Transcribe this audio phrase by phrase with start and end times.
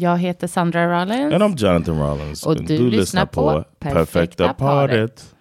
[0.00, 1.34] Jag heter Sandra Rollins.
[1.34, 2.46] And I'm Jonathan Rollins.
[2.46, 5.34] Och du lyssnar på Perfekta paret.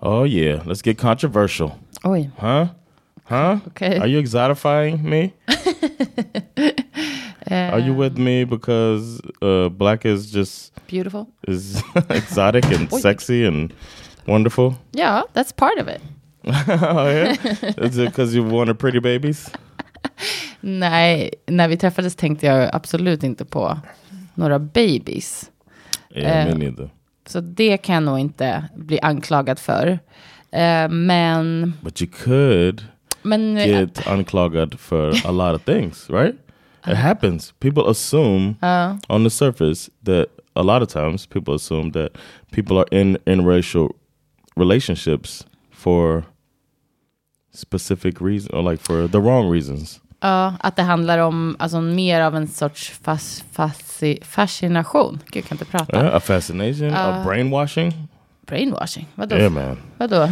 [0.00, 1.70] Oh yeah, let's get controversial.
[2.04, 2.66] Oj, Huh?
[3.24, 3.58] Huh?
[3.66, 3.98] okej.
[4.00, 5.32] Are you exotifying me?
[7.50, 11.26] Are you with me because uh, black is just Beautiful.
[11.48, 13.72] is exotic and sexy and
[14.26, 14.74] wonderful?
[14.92, 16.00] Ja, that's part of it.
[16.82, 17.36] oh yeah,
[17.86, 19.50] is it because you wanted pretty babies?
[20.60, 23.78] Nej, när vi träffades tänkte jag absolut inte på
[24.34, 25.50] några babies.
[26.10, 26.90] Yeah, Eh, neither.
[27.26, 29.86] Så det kan jag nog inte bli anklagad för.
[30.50, 31.74] Eh, men...
[31.82, 32.84] But you could
[33.22, 36.34] men get unclogged for a lot of things, right?
[36.86, 37.52] It happens.
[37.60, 38.54] People assume
[39.08, 42.10] on the surface that a lot of times people assume that
[42.50, 43.90] people are in interracial
[44.56, 46.24] relationships for
[47.52, 50.00] specific reasons or like for the wrong reasons.
[50.20, 55.20] Ja, att det handlar om alltså, mer av en sorts fas, fasci, fascination.
[55.26, 55.96] Gud, jag kan inte prata.
[55.96, 58.08] Yeah, a fascination, a brainwashing.
[58.46, 59.06] Brainwashing?
[59.14, 59.36] Vadå?
[59.36, 59.76] Yeah, man.
[59.98, 60.28] Vadå?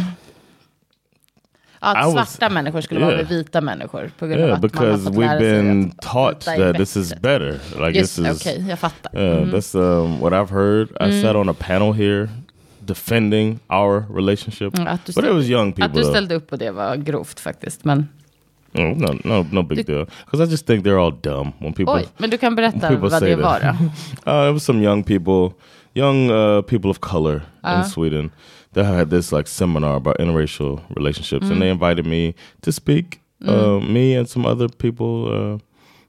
[1.83, 3.21] Att I was- svarta människor skulle vara yeah.
[3.21, 6.75] med vita människor på grund av Yeah, att man har because we've been taught that
[6.75, 7.59] this is better.
[7.85, 9.19] Like Just, this is Okej, jag fattar.
[9.19, 10.89] Yeah, that's um, what I've heard.
[11.01, 12.29] I sat on a panel here
[12.93, 15.93] defending our relationship, Mm, att, du but it was young att people.
[15.93, 16.09] du though.
[16.11, 17.85] ställde upp på det var grovt faktiskt.
[17.85, 18.07] Men,
[18.73, 20.05] No, no, no, no big deal.
[20.25, 21.93] Because I just think they're all dumb when people.
[21.93, 23.67] oj, men du kan berätta vad det var då.
[24.31, 25.53] Uh, it was some young people,
[25.93, 27.41] young uh, people of color
[27.77, 28.31] in Sweden
[28.73, 33.19] that had this like seminar about interracial relationships, and they invited me to speak.
[33.47, 35.57] Uh, me and some other people, uh,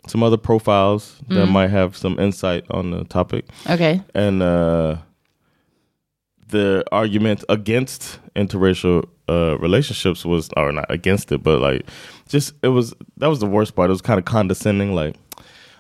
[0.07, 3.45] some other profiles that might have some insight on the topic.
[3.67, 4.01] Okej.
[4.15, 4.97] and uh,
[6.53, 11.83] the argument against interracial uh, relationships was, or not against it, but like,
[12.29, 13.91] just it was that was the worst part.
[13.91, 15.17] It was kind of condescending, like,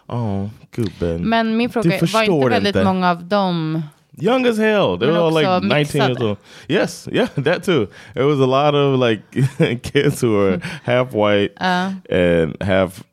[0.08, 2.84] oh, gubben, Men min fråga är, var inte väldigt inte.
[2.84, 3.82] många av dem...
[4.18, 4.98] young as hell.
[4.98, 6.38] They Men were all like nineteen years old.
[6.68, 7.88] Yes, yeah, that too.
[8.14, 9.22] It was a lot of like
[9.82, 13.04] kids who were half white and half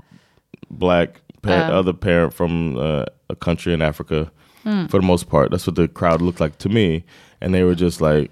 [0.70, 1.22] black.
[1.42, 1.80] Uh.
[1.80, 4.30] other parent from uh, a country in Africa.
[4.90, 7.04] For the most part, that's what the crowd looked like to me,
[7.42, 8.30] and they were just like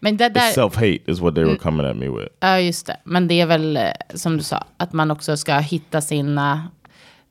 [0.00, 0.52] Men det där...
[0.52, 2.28] self hate is what they were coming at me with.
[2.40, 2.96] Ja, just det.
[3.04, 3.82] Men det är väl eh,
[4.14, 6.68] som du sa, att man också ska hitta sina...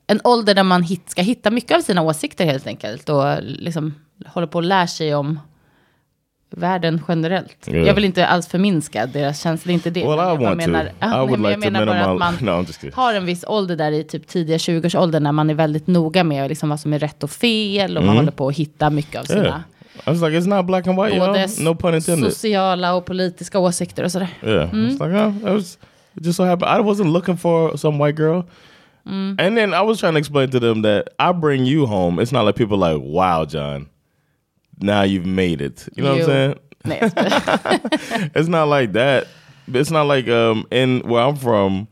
[0.06, 3.08] En ålder där man hit, ska hitta mycket av sina åsikter helt enkelt.
[3.08, 3.94] Och liksom
[4.26, 5.40] håller på att lära sig om
[6.50, 7.68] världen generellt.
[7.68, 7.86] Yeah.
[7.86, 10.06] Jag vill inte alls förminska deras känslor, inte det.
[10.06, 10.70] Well, men I jag want to.
[10.70, 10.84] menar,
[11.24, 12.34] I would nej, like jag to menar bara att man
[12.64, 16.24] No, har en viss ålder där i typ tidiga 20-årsåldern när man är väldigt noga
[16.24, 19.20] med liksom vad som är rätt och fel och man håller på att hitta mycket
[19.20, 19.50] av sina Mm.
[19.50, 19.60] Yeah,
[20.06, 21.58] I was like, it's not black and white, både.
[21.60, 22.32] No pun intended.
[22.32, 24.28] sociala och politiska åsikter och sådär.
[24.42, 24.98] Yeah, it's mm.
[24.98, 25.78] like, oh, it was
[26.16, 26.70] it just so happened.
[26.70, 28.44] I wasn't looking for some white girl.
[29.06, 29.36] Mm.
[29.38, 32.18] And then I was trying to explain to them that I bring you home.
[32.18, 33.88] It's not like people are like, wow, John,
[34.80, 35.88] now you've made it.
[35.96, 36.54] You know You- what I'm saying?
[36.84, 38.30] Nej, jag skojar.
[38.34, 39.26] it's not like that.
[39.66, 41.88] It's not like um in where I'm from,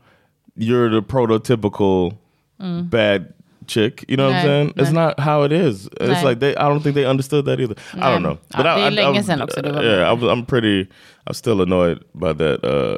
[0.55, 2.17] you're the prototypical
[2.59, 2.89] mm.
[2.89, 3.33] bad
[3.67, 4.05] chick.
[4.07, 4.73] You know what I'm Nej, saying?
[4.77, 5.87] It's not how it is.
[6.01, 6.55] It's like they.
[6.55, 7.75] I don't think they understood that either.
[7.93, 8.37] I don't know.
[8.53, 10.87] Ja, det är länge I'm- sedan också, var- yeah, I was, I'm pretty.
[11.27, 12.63] I'm still annoyed by that.
[12.63, 12.97] Uh,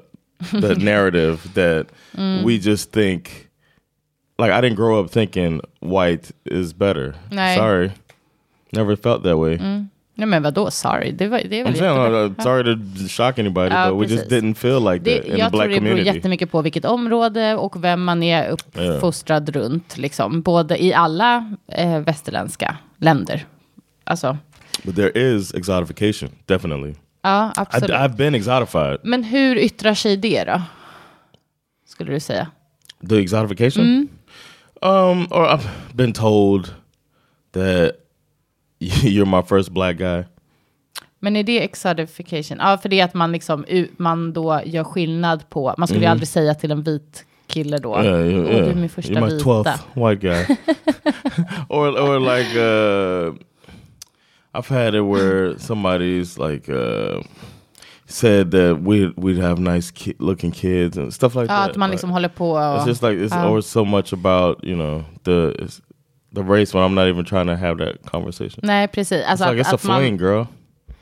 [0.62, 1.88] that narrative that
[2.18, 2.44] Mm.
[2.44, 3.48] we just think.
[4.38, 7.14] Like I didn't grow up thinking white is better.
[7.30, 7.56] Nej.
[7.56, 7.92] Sorry,
[8.72, 9.58] never felt that way.
[10.20, 11.12] Nej men vadå, sorry.
[11.12, 14.14] Det, var, det är väl I'm saying, uh, sorry to shock anybody, Ja, but we
[14.14, 14.44] just precis.
[14.44, 16.86] didn't feel like Det, that in the jag tror black det beror jättemycket på vilket
[16.86, 19.98] område och vem man är uppfostrad runt.
[19.98, 20.42] Liksom.
[20.42, 23.46] Både i alla eh, västerländska länder.
[24.04, 24.38] Alltså,
[24.84, 26.94] But there is exotification, definitely.
[27.22, 27.90] ja I, absolut.
[27.92, 28.98] I've been exotified.
[29.04, 30.62] Men hur yttrar sig det då?
[31.88, 32.48] Skulle du säga?
[33.10, 33.84] The exotification?
[33.86, 34.08] Mm.
[34.82, 36.74] Um, or I've been told
[37.54, 37.92] that
[39.04, 40.24] you're my first black guy.
[41.20, 42.58] Men är det exotification?
[42.62, 43.66] Ja, för det är att man, liksom,
[43.98, 45.74] man då gör skillnad på...
[45.78, 48.04] Man skulle ju aldrig säga till en vit kille då.
[48.04, 48.66] Yeah, yeah, "Åh, yeah.
[48.66, 49.44] du är min första You're my vita.
[49.46, 50.46] 12th white guy.
[51.70, 53.34] or, or like, uh,
[54.54, 57.22] I've had it where somebody's like uh,
[58.06, 61.70] said that we we'd have nice ki looking kids and stuff like Ja, that.
[61.72, 62.58] att man Like, liksom håller på och...
[62.60, 63.42] it's just like it's Ja.
[63.48, 65.54] always so much about you know the
[66.36, 68.60] the race when I'm not even trying to have that conversation.
[68.64, 69.24] Nej, precis.
[69.26, 70.44] Alltså it's like att, it's a att man, fling, girl.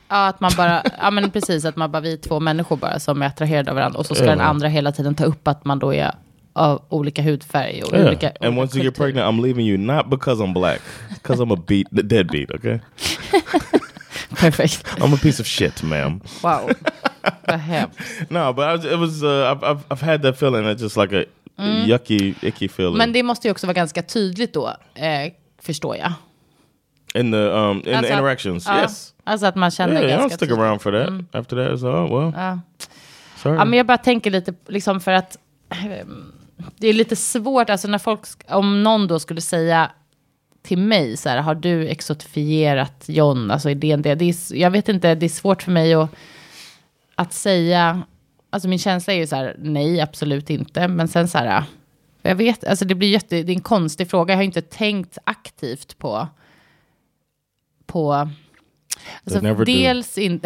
[0.09, 2.99] Ja, att man bara, ja men precis, att man bara, vi är två människor bara
[2.99, 3.99] som är attraherade av varandra.
[3.99, 4.29] Och så ska Ja.
[4.29, 6.11] den andra hela tiden ta upp att man då är
[6.53, 8.07] av olika hudfärg och Yeah.
[8.07, 11.43] olika and olika once you get pregnant, I'm leaving you not because I'm black, because
[11.43, 12.51] I'm a beat, the deadbeat.
[12.51, 12.79] Okay,
[14.35, 14.83] Perfect.
[15.01, 16.21] I'm a piece of shit, ma'am.
[16.43, 16.69] Wow.
[18.29, 19.23] No, but I was, it was.
[19.23, 20.65] Uh, I've, I've I've had that feeling.
[20.65, 21.25] It's just like a
[21.65, 22.95] yucky, icky feeling.
[22.95, 22.97] Mm.
[22.97, 25.31] Men det måste ju också vara ganska tydligt då, eh,
[25.61, 26.13] förstår jag.
[27.21, 29.13] in the um in Alltså the interactions, ja, yes.
[29.23, 30.59] Alltså att man känner Yeah, I ganska stick tydligt.
[30.59, 31.35] around for that.
[31.41, 32.33] After that, so oh well.
[32.35, 32.59] Ja.
[33.37, 33.55] Sorry.
[33.57, 35.37] Ja, men jag bara tänker lite, liksom för att
[35.69, 36.33] ehm,
[36.77, 39.91] det är lite svårt, alltså när folk, om någon då skulle säga
[40.63, 44.55] till mig så här, har du exotifierat John, alltså är det en del, det är,
[44.55, 46.09] jag vet inte, det är svårt för mig att,
[47.15, 48.01] att säga,
[48.49, 51.63] alltså min känsla är ju så här, nej, absolut inte, men sen så här,
[52.21, 55.17] jag vet, alltså det blir jätte, det är en konstig fråga, jag har inte tänkt
[55.23, 56.27] aktivt på,
[57.85, 58.29] på,
[59.23, 60.41] alltså dels, in,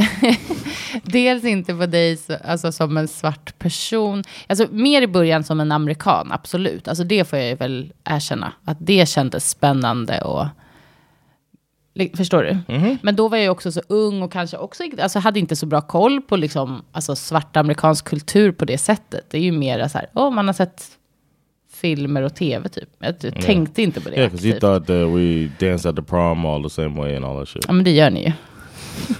[1.03, 5.59] dels inte på dig så, alltså som en svart person, alltså mer i början som
[5.59, 10.45] en amerikan, absolut, alltså det får jag ju väl erkänna, att det kändes spännande och
[12.17, 12.73] Förstår du?
[12.77, 12.97] Mhm.
[13.01, 15.81] Men då var jag också så ung och kanske också alltså hade inte så bra
[15.81, 19.25] koll på liksom, alltså svart amerikansk kultur på det sättet.
[19.29, 20.83] Det är ju mer så här, oh, man har sett
[21.73, 22.89] filmer och tv typ.
[22.99, 24.61] Jag t- tänkte inte på det yeah, because you aktivt.
[24.61, 27.65] thought that we danced at the prom all the same way and all that shit.
[27.67, 28.31] Ja men det gör ni ju.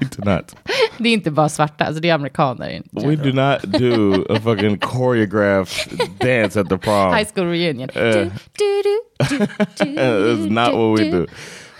[0.00, 0.56] we do not.
[0.98, 2.82] Det är inte bara svarta, alltså det är amerikaner.
[2.92, 7.14] We do not do a fucking choreographed dance at the prom.
[7.14, 7.90] High school reunion.
[7.90, 9.00] Uh, du, du, du,
[9.84, 11.26] It's not what we do.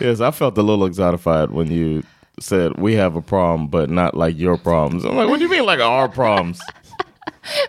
[0.00, 2.02] Yes, I felt a little exotified when you
[2.40, 5.04] said we have a prom, but not like your proms.
[5.04, 6.58] I'm like, what do you mean like our proms?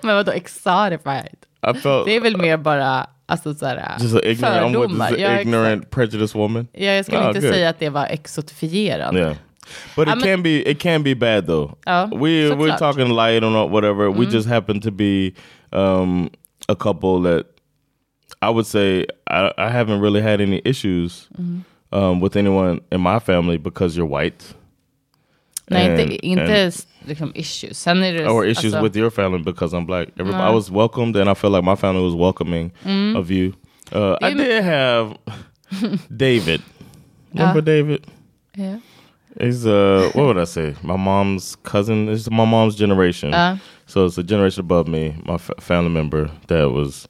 [0.03, 1.35] Men vadå exotified?
[1.63, 5.17] I felt Det är väl mer bara, alltså såhär, just an ignorant, fördomar.
[5.17, 6.67] Ja, ignorant, prejudiced woman.
[6.73, 7.49] Ja, jag skulle Ah, inte good.
[7.53, 9.19] säga att det var exotifierande.
[9.19, 9.35] Yeah.
[9.95, 11.71] But it I'm a- can be it can be bad though.
[11.85, 12.67] Ja, we we're såklart.
[12.69, 12.77] Mm.
[12.77, 14.09] talking light or not whatever.
[14.11, 15.31] We just happen to be
[15.71, 16.29] um,
[16.67, 17.45] a couple that
[18.41, 21.59] I would say I, I haven't really had any issues Mm-hmm.
[21.91, 24.53] Um, with anyone in my family because you're white.
[25.69, 27.77] Nej, And- inte, inte and- liksom issues.
[27.77, 28.27] Sen är det...
[28.29, 30.07] or issues alltså, with your family because I'm black.
[30.19, 33.15] Everybody, I was welcomed, and I feel like my family was welcoming Mm.
[33.17, 33.53] of you.
[33.91, 35.17] Uh, I did have
[36.15, 36.61] David.
[37.33, 38.05] Remember David?
[38.57, 38.79] Yeah.
[39.39, 40.75] He's uh, what would I say?
[40.83, 42.09] My mom's cousin.
[42.09, 43.57] It's my mom's generation, Uh.
[43.85, 45.15] so it's a generation above me.
[45.25, 47.07] My f- family member that was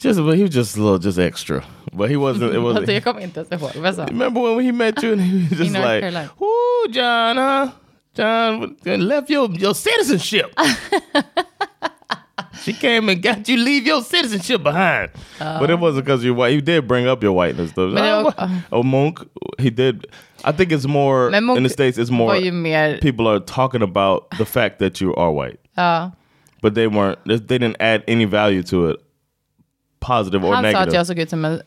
[0.00, 1.64] just, but he was just a little, just extra.
[1.92, 2.54] But he wasn't.
[2.54, 2.88] It wasn't.
[2.92, 3.70] jag kommer inte ens ihåg.
[3.82, 4.08] Vad?
[4.08, 6.28] Remember when he met you and he was just North like.
[6.40, 7.68] "Woo, John, huh?
[8.14, 10.52] John left your your citizenship."
[12.62, 16.52] She came and got you leave your citizenship behind, but it wasn't because you're white.
[16.54, 17.90] You did bring up your whiteness, though.
[17.94, 19.20] Det Ah, var- oh, Monk,
[19.58, 20.06] he did.
[20.44, 21.96] I think it's more Men Monk in the states.
[21.98, 22.98] It's var more ju mer...
[22.98, 26.10] people are talking about the fact that you are white, Ja.
[26.60, 27.18] but they weren't.
[27.24, 28.96] They didn't add any value to it,
[30.06, 30.88] positive or Han sa negative.
[30.88, 31.60] att jag såg ut som en uh,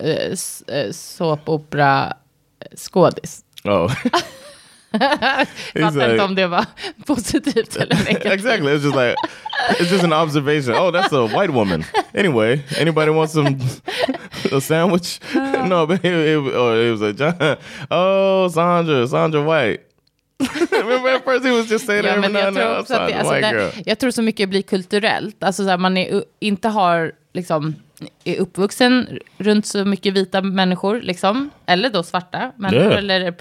[0.92, 3.44] såpopera-skådis.
[3.64, 3.94] oh,
[4.92, 6.66] Fattar like- inte om det var
[7.06, 8.34] positivt eller negativt.
[8.34, 8.72] exactly.
[8.72, 9.16] It's just like
[9.80, 10.76] it's just an observation.
[10.76, 11.84] Oh, that's a white woman.
[12.14, 13.48] Anyway, anybody want some
[14.52, 15.20] a sandwich?
[15.66, 17.58] no, but it, it, oh, it was a John.
[17.92, 19.84] Oh, Sandra, Sandra White.
[20.40, 20.50] Jag
[21.24, 21.34] tror,
[23.14, 23.36] alltså,
[23.86, 25.44] jag tror så mycket blir kulturellt.
[25.44, 27.76] Alltså så här, man är, inte har, liksom,
[28.24, 31.50] är uppvuxen runt så mycket vita människor, liksom.
[31.66, 32.98] Eller då svarta människor, Yeah.
[32.98, 33.32] eller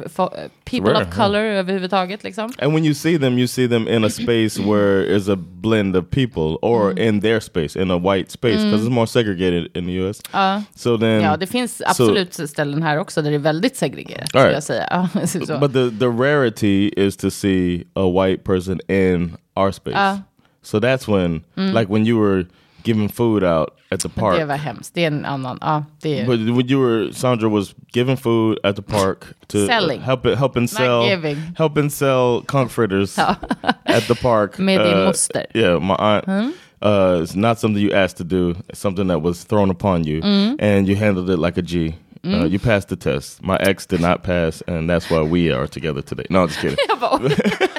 [0.64, 2.50] people rare, of color överhuvudtaget, liksom.
[2.58, 5.96] And when you see them, you see them in a space where it's a blend
[5.96, 6.98] of people, or Mm.
[7.08, 10.20] in their space, in a white space, because it's more segregated in the U.S.
[10.32, 10.62] Ja.
[10.74, 14.42] So then, Ja, det finns absolut ställen här också där det är väldigt segregerat, skulle
[14.44, 14.54] Alright.
[14.54, 15.58] jag säga.
[15.60, 19.96] But the the rarity is to see a white person in our space.
[19.96, 20.18] Uh.
[20.62, 21.42] so that's when,
[21.74, 22.46] like, when you were
[22.84, 24.20] giving food out at the Mm.
[24.20, 24.38] Park.
[24.38, 24.94] det var hemskt.
[24.94, 26.26] Det är en annan, ja, det är...
[26.26, 30.00] But when you were Sandra was giving food at the park to Selling.
[30.00, 31.36] help it, helping sell, giving.
[31.58, 33.18] helping sell conch fritters
[33.84, 34.58] at the park.
[34.58, 35.44] Med din moster.
[35.54, 36.54] Yeah, my aunt.
[36.80, 38.54] Uh, it's not something you asked to do.
[38.68, 40.56] It's something that was thrown upon you, Mm.
[40.60, 41.94] and you handled it like a G.
[42.24, 43.42] Uh, you passed the test.
[43.42, 46.24] My ex did not pass, and that's why we are together today.
[46.30, 46.76] No, I'm just kidding.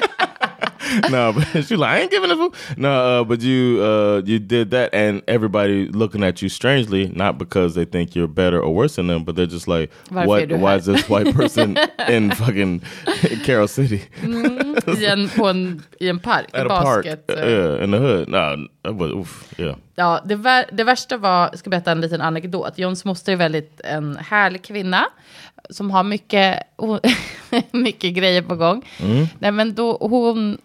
[1.10, 2.54] No, but she's like, I ain't giving a fuck.
[2.76, 7.38] No, uh, but you uh, you did that, and everybody looking at you strangely, not
[7.38, 10.48] because they think you're better or worse than them, but they're just like, Varför what?
[10.60, 10.78] Why här?
[10.78, 11.76] is this white person
[12.08, 12.82] in fucking
[13.44, 17.04] Carol City I en, på en, I en park, at a park?
[17.04, 17.24] basket.
[17.30, 18.28] Uh, yeah, in the hood.
[18.28, 19.76] No, was oof, yeah.
[19.94, 22.78] Ja, det, vär, det värsta var, jag ska berätta en liten anekdot.
[22.78, 25.04] Johns moster är väldigt en härlig kvinna
[25.70, 26.62] som har mycket,
[27.72, 28.88] mycket grejer på gång.
[29.38, 30.58] Nej, men då, hon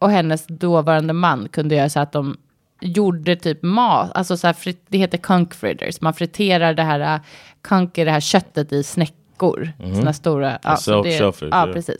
[0.00, 2.36] och hennes dåvarande man kunde göra så att de
[2.80, 4.56] gjorde typ mat, alltså så här,
[4.88, 6.00] det heter kunk fritters.
[6.00, 7.20] Man friterar det här, äh,
[7.62, 9.72] kunk är det här köttet i snäckor.
[9.94, 10.58] Såna stora.
[10.62, 11.18] Ja, så self- det-
[11.50, 11.96] ja precis.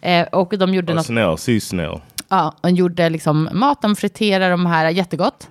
[0.00, 2.00] Eh, och de gjorde A något snail, sea snail.
[2.32, 5.48] Ja, och gjorde liksom mat, de friterade de här jättegott.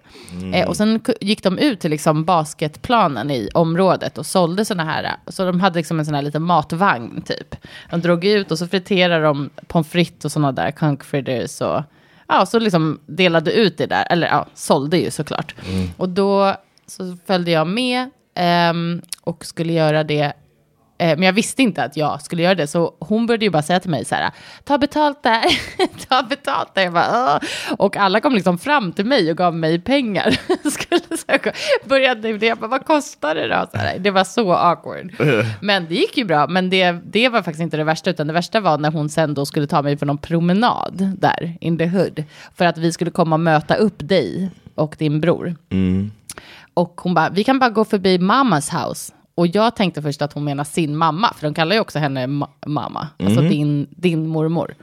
[0.53, 5.15] Eh, och sen gick de ut till liksom basketplanen i området och sålde sådana här.
[5.27, 7.55] Så de hade liksom en sån här liten matvagn typ.
[7.89, 11.83] De drog ut och så friterade de pommes frites och sådana där kunk fritters och
[12.27, 14.07] ja, så liksom delade ut det där.
[14.09, 15.55] Eller ja, sålde ju såklart.
[15.97, 16.55] Och då
[16.87, 20.33] så följde jag med ehm, och skulle göra det Eh,
[20.99, 23.79] Men jag visste inte att jag skulle göra det, så hon började ju bara säga
[23.79, 24.31] till mig så här,
[24.63, 25.43] ta betalt där,
[26.09, 26.81] ta betalt där.
[26.83, 30.29] Jag bara, "Åh." och alla kom liksom fram till mig och gav mig pengar.
[30.69, 31.51] skulle här,
[31.89, 33.67] började det, jag bara, vad kostar det då?
[33.71, 35.13] Så här, det var så awkward.
[35.61, 38.33] Men det gick ju bra, men det, det var faktiskt inte det värsta, utan det
[38.33, 41.85] värsta var när hon sen då skulle ta mig på någon promenad där, in the
[41.85, 42.23] hood,
[42.55, 45.55] för att vi skulle komma och möta upp dig och din bror.
[46.73, 49.13] Och hon bara, vi kan bara gå förbi mammas house.
[49.39, 52.27] Och jag tänkte först att hon menar sin mamma, för de kallar ju också henne
[52.27, 54.75] ma- mamma, alltså din, din mormor.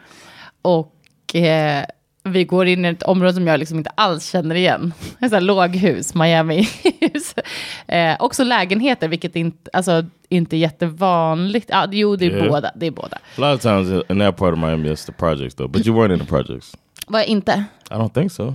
[0.63, 1.85] Och eh,
[2.23, 4.93] vi går in i ett område som jag liksom inte alls känner igen.
[5.21, 7.35] Ett sånt låghus, Miami-hus.
[7.89, 11.67] Eh, också lägenheter, vilket inte, alltså, inte är jättevanligt.
[11.71, 12.49] Ja, jo, det är Yeah.
[12.49, 12.71] båda.
[12.75, 13.17] Det är båda.
[13.17, 15.71] A lot of times in that part of Miami, it's the projects though.
[15.71, 16.77] But you weren't in the projects.
[17.07, 17.65] Var jag inte?
[17.91, 18.55] I don't think so.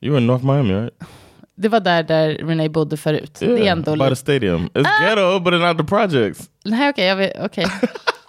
[0.00, 0.94] You were in North Miami, right?
[1.60, 3.36] Det var där, där Renee bodde förut.
[3.38, 3.96] det är ändå...
[3.96, 4.68] by the stadium.
[4.74, 6.50] It's ghetto, but it's not the projects.
[6.64, 7.66] Nej, okej, jag vet, okej.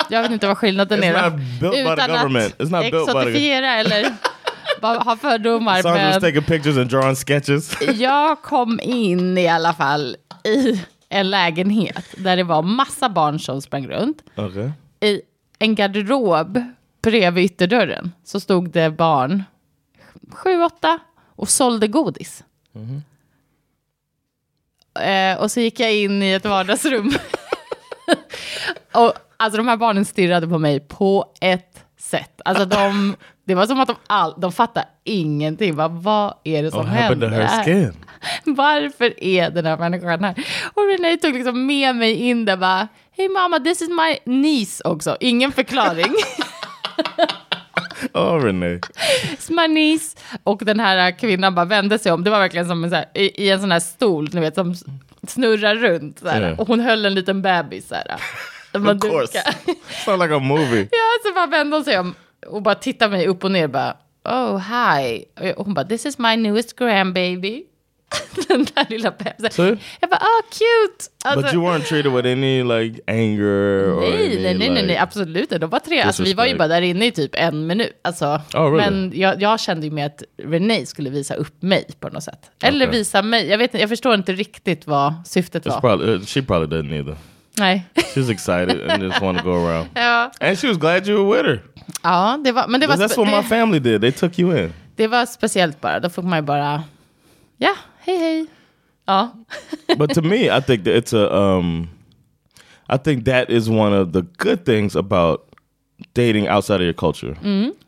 [0.10, 1.30] Jag vet inte vad skillnaden är.
[1.30, 2.58] not built by the government.
[2.58, 4.16] It's not built by the- exotifiera eller
[4.82, 5.82] bara ha fördomar.
[5.82, 7.82] Sandra's Men taking pictures and drawing sketches.
[7.96, 13.62] jag kom in i alla fall i en lägenhet där det var massa barn som
[13.62, 14.24] sprang runt.
[14.36, 14.70] okay.
[15.00, 15.22] I
[15.60, 16.64] en garderob
[17.04, 19.44] bredvid ytterdörren så stod det barn,
[20.32, 21.00] sju, åtta,
[21.36, 22.44] och sålde godis.
[25.00, 27.14] Eh, och så gick jag in i ett vardagsrum.
[28.94, 32.42] och alltså de här barnen stirrade på mig på ett sätt.
[32.46, 33.16] Alltså de,
[33.48, 35.76] det var som att de, all, de fattade ingenting.
[35.76, 37.30] Bara, vad är det som to händer?
[37.30, 37.94] här?
[38.44, 40.46] Varför är den här människan här?
[40.74, 44.84] Och Renee tog liksom med mig in där bara, hej mamma, this is my niece
[44.84, 45.18] också.
[45.20, 46.14] Ingen förklaring.
[48.14, 48.80] Oh, Renee.
[49.70, 50.18] Niece.
[50.44, 52.24] Och den här kvinnan bara vände sig om.
[52.24, 54.56] Det var verkligen som en så här, i, i en sån här stol, ni vet,
[54.56, 54.76] som
[55.28, 56.20] snurrar runt.
[56.20, 56.42] Så här.
[56.42, 56.60] Yeah.
[56.60, 57.88] Och hon höll en liten bebis.
[57.88, 58.16] Så här.
[58.74, 59.44] Of course.
[60.06, 60.88] Sound like a movie.
[60.92, 62.16] Ja, så bara vände hon sig om
[62.48, 63.68] och bara tittade mig upp och ner.
[63.68, 65.26] Bara, oh, hi.
[65.56, 67.64] Och hon bara, this is my newest grandbaby.
[68.48, 69.52] Den där lilla bebisen.
[69.52, 69.78] Så?
[70.00, 71.06] Jag bara, oh, cute.
[71.26, 74.86] Alltså, But you weren't treated with any like anger or Nej, any, nej, nej, nej,
[74.86, 75.58] nej, absolut inte.
[75.58, 76.02] De var tre.
[76.02, 78.00] Alltså, vi var ju bara där inne i typ en minut.
[78.02, 78.78] Alltså, Oh, really?
[78.78, 82.52] Men jag, jag kände ju med att Renee skulle visa upp mig på något sätt.
[82.64, 83.00] Eller Okay.
[83.00, 83.48] visa mig.
[83.48, 85.80] Jag, vet, inte, jag förstår inte riktigt vad syftet It's var.
[85.82, 87.16] probably uh, she probably didn't either.
[87.58, 87.86] Nej.
[88.14, 89.88] She was excited and just wanted to go around.
[89.96, 91.62] ja, And she was glad you were with her.
[92.04, 94.02] ja, det var, men det var, that's what my family did.
[94.02, 94.74] They took you in.
[94.96, 96.00] det var speciellt bara.
[96.00, 96.84] Då fick man ju bara,
[97.58, 97.76] ja,
[98.06, 98.46] hej hej.
[99.08, 99.32] Ja,
[99.98, 101.90] but to me, I think that it's a um,
[102.90, 105.40] I think that is one of the good things about
[106.14, 107.36] dating outside of your culture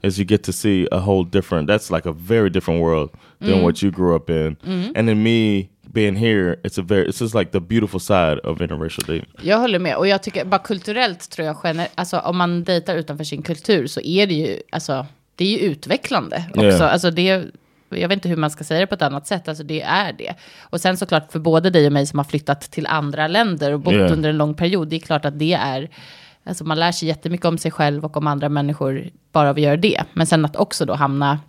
[0.01, 1.67] is you get to see a whole different.
[1.67, 4.57] That's like a very different world than what you grew up in.
[4.95, 8.61] And then me being here, it's a very it's just like the beautiful side of
[8.61, 9.25] interracial dating.
[9.41, 9.95] jag håller med.
[9.97, 14.01] Och jag tycker bara kulturellt tror jag, alltså om man dejtar utanför sin kultur så
[14.01, 15.05] är det ju, alltså,
[15.35, 16.63] det är ju utvecklande också.
[16.63, 16.93] Yeah.
[16.93, 17.45] Alltså det,
[17.97, 20.13] jag vet inte hur man ska säga det på ett annat sätt, alltså det är
[20.13, 20.33] det.
[20.61, 23.79] Och sen såklart för både dig och mig som har flyttat till andra länder och
[23.79, 24.13] bott Yeah.
[24.13, 25.89] under en lång period, det är klart att det är,
[26.43, 29.61] alltså man lär sig jättemycket om sig själv och om andra människor bara av att
[29.61, 30.03] göra det.
[30.13, 31.39] Men sen att också då hamna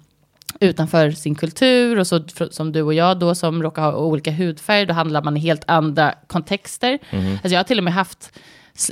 [0.60, 2.20] utanför sin kultur och så
[2.50, 5.64] som du och jag då som råkar ha olika hudfärg, då handlar man i helt
[5.66, 6.98] andra kontexter.
[7.32, 8.38] Alltså jag har till och med haft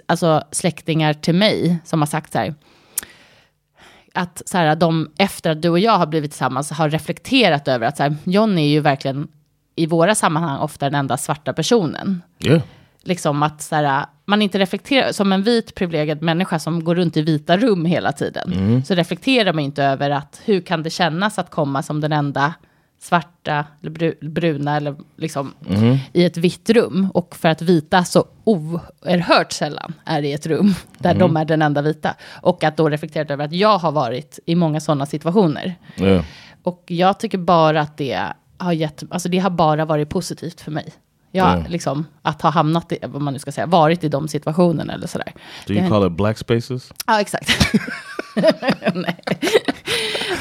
[0.06, 2.54] alltså, släktingar till mig som har sagt så här,
[4.14, 7.86] att så här, de efter att du och jag har blivit tillsammans har reflekterat över
[7.86, 9.28] att så här, John är ju verkligen
[9.76, 12.22] i våra sammanhang ofta den enda svarta personen.
[12.44, 12.62] Yeah.
[13.02, 17.16] liksom att så här, man inte reflekterar, som en vit privilegierad människa som går runt
[17.16, 21.38] i vita rum hela tiden, så reflekterar man inte över att hur kan det kännas
[21.38, 22.54] att komma som den enda
[23.02, 25.54] svarta, eller bru- bruna eller liksom
[26.12, 27.08] i ett vitt rum.
[27.14, 31.62] Och för att vita så oerhört sällan är i ett rum där de är den
[31.62, 32.14] enda vita.
[32.42, 35.74] Och att då reflektera över att jag har varit i många sådana situationer.
[35.96, 36.24] Yeah.
[36.62, 38.22] Och jag tycker bara att det
[38.58, 40.92] har gett, alltså det har bara varit positivt för mig.
[41.34, 41.70] Jag, Mm.
[41.72, 45.06] liksom, att ha hamnat i, vad man nu ska säga, varit i de situationerna eller
[45.06, 45.32] sådär.
[45.66, 46.92] Do you call it black spaces?
[47.06, 47.50] Ja, exakt.
[48.94, 49.22] Nej.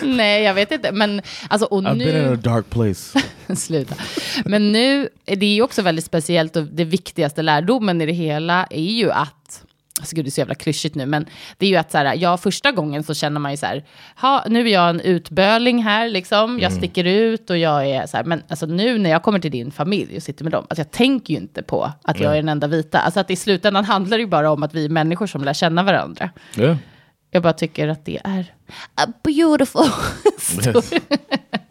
[0.17, 0.91] Nej, jag vet inte.
[0.91, 2.36] Men alltså, och I've been in a nu...
[2.36, 3.20] dark place.
[3.55, 3.96] Sluta.
[4.46, 8.67] Men nu, är det ju också väldigt speciellt och det viktigaste lärdomen i det hela
[8.70, 9.63] är ju att
[10.00, 11.25] Alltså gud, det är så jävla klyschigt nu, men
[11.58, 13.84] det är ju att så här, ja, första gången så känner man ju så här,
[14.22, 18.17] ha, nu är jag en utböling här, liksom, jag sticker ut och jag är så
[18.17, 20.79] här, men alltså nu när jag kommer till din familj och sitter med dem, alltså
[20.79, 23.86] jag tänker ju inte på att jag är den enda vita, alltså att i slutändan
[23.86, 26.29] handlar det ju bara om att vi är människor som lär känna varandra.
[26.58, 26.77] yeah.
[27.31, 28.53] Jag bara tycker att det är
[28.98, 29.86] a beautiful
[30.38, 31.01] story.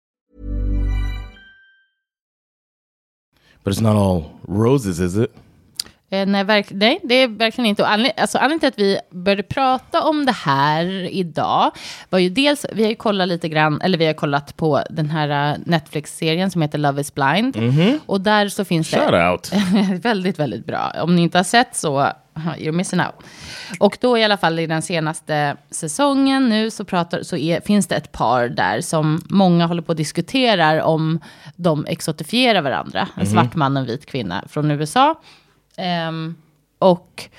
[3.63, 5.31] But it's not all roses, is it?
[6.13, 7.83] Eh, nej, verk, nej, det är verkligen inte.
[7.83, 11.71] Och Anled, alltså, anledningen till att vi började prata om det här idag
[12.09, 15.09] var ju dels, vi har ju kollat lite grann, eller vi har kollat på den
[15.09, 17.57] här eh, Netflix-serien som heter Love is blind.
[18.05, 19.29] Och där så finns Shout det...
[19.29, 19.51] out.
[20.03, 20.91] väldigt, väldigt bra.
[21.01, 22.11] Om ni inte har sett så,
[22.57, 23.15] you're missing out.
[23.79, 27.87] Och då i alla fall i den senaste säsongen nu så, pratar, så är, finns
[27.87, 31.19] det ett par där som många håller på att diskuterar om
[31.55, 33.07] de exotifierar varandra.
[33.15, 35.21] En svart man och en vit kvinna från USA.
[35.77, 36.35] Ehm,
[36.79, 37.29] och,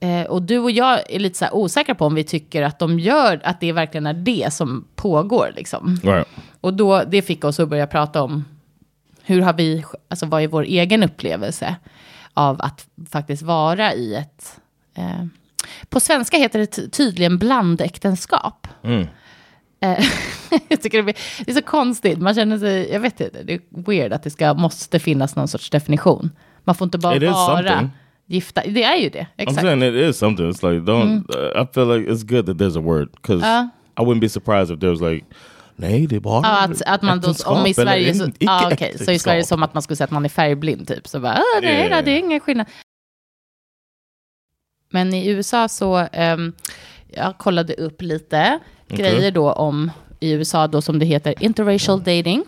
[0.00, 2.98] eh, och du och jag är lite så osäkra på om vi tycker att de
[2.98, 5.52] gör, att det verkligen är det som pågår.
[5.56, 6.00] Liksom.
[6.02, 6.28] Right.
[6.60, 8.44] Och då, det fick oss att börja prata om
[9.22, 11.76] hur har vi, alltså vad är vår egen upplevelse
[12.34, 14.60] av att faktiskt vara i ett,
[14.94, 15.24] eh,
[15.88, 18.66] på svenska heter det ty- tydligen blandäktenskap.
[18.84, 19.06] Mm.
[19.80, 20.04] Eh,
[20.68, 23.52] jag tycker det, blir, det är så konstigt, man känner sig, jag vet inte, det
[23.54, 26.30] är weird att det ska, måste finnas någon sorts definition.
[26.64, 27.90] Man får inte bara It vara something.
[28.26, 29.60] gifta, det är ju det, I'm exakt.
[29.60, 30.50] saying it is something.
[30.50, 31.36] It's like don't.
[31.36, 33.68] uh, I feel like it's good that there's a word because Ja.
[33.96, 35.26] I wouldn't be surprised if there was like,
[35.82, 38.98] nej det är bara Ja, att, att man då, om i Sverige så, ja, okej,
[38.98, 39.18] så i.
[39.18, 41.88] Sverige som att man skulle säga att man är färgblind typ, så bara, ah, nej,
[41.88, 42.04] Yeah.
[42.04, 42.66] det är ingen skillnad.
[44.90, 46.52] Men i USA så, ehm,
[47.14, 49.90] jag kollade upp lite grejer då om,
[50.20, 52.44] i USA då som det heter interracial dating.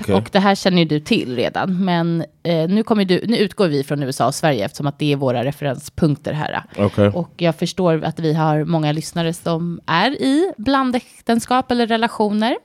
[0.00, 0.14] Okay.
[0.14, 3.68] Och det här känner ju du till redan, men eh, nu, kommer du, nu utgår
[3.68, 6.62] vi från USA och Sverige eftersom att det är våra referenspunkter här.
[6.78, 7.08] Okay.
[7.08, 12.56] Och jag förstår att vi har många lyssnare som är i blandäktenskap eller relationer.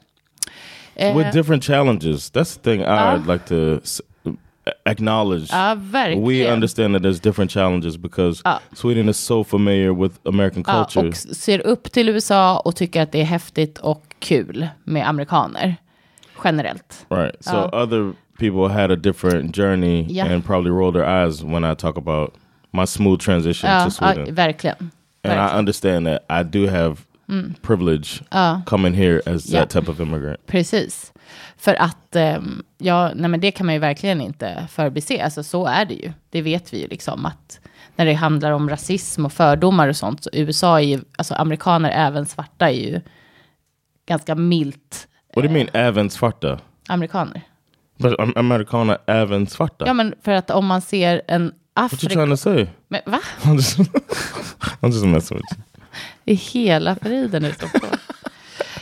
[0.96, 2.32] Eh, With different challenges.
[2.34, 3.80] That's the thing I'd like to
[4.86, 5.50] acknowledge.
[5.52, 5.76] Ja.
[6.28, 8.60] We understand that there's different challenges because Ja.
[8.74, 11.08] Sweden is so familiar with American Ja, culture.
[11.08, 15.76] och ser upp till USA och tycker att det är häftigt och kul med amerikaner.
[16.44, 17.06] Generellt.
[17.10, 17.36] Right.
[17.44, 17.70] So Oh.
[17.84, 20.32] other people had a different journey Yeah.
[20.32, 22.34] and probably rolled their eyes when I talk about
[22.72, 24.26] my smooth transition Ja, to Sweden.
[24.28, 24.76] ja, verkligen.
[24.80, 24.92] and
[25.24, 25.56] verkligen.
[25.56, 26.96] I understand that I do have
[27.62, 28.22] privilege
[28.66, 29.62] coming here as Yeah.
[29.62, 30.46] that type of immigrant.
[30.48, 31.14] Precis.
[31.58, 35.24] För att, ehm, ja, nej men det kan man ju verkligen inte förbise.
[35.24, 36.12] Alltså så är det ju.
[36.30, 37.60] Det vet vi ju liksom att
[37.96, 40.24] när det handlar om rasism och fördomar och sånt.
[40.24, 43.02] Så USA är ju, alltså amerikaner, även svarta, är ju
[44.08, 46.60] ganska milt What do you mean även svarta?
[46.88, 47.42] amerikaner.
[47.98, 49.86] But am- amerikaner även svarta?
[49.88, 52.14] Ja, men för att om man ser en What you Afrika...
[52.14, 52.68] trying to say?
[52.88, 53.20] Men, va?
[53.42, 55.64] I'm just, I'm just messing with you.
[56.26, 57.86] I hela friden är det står på.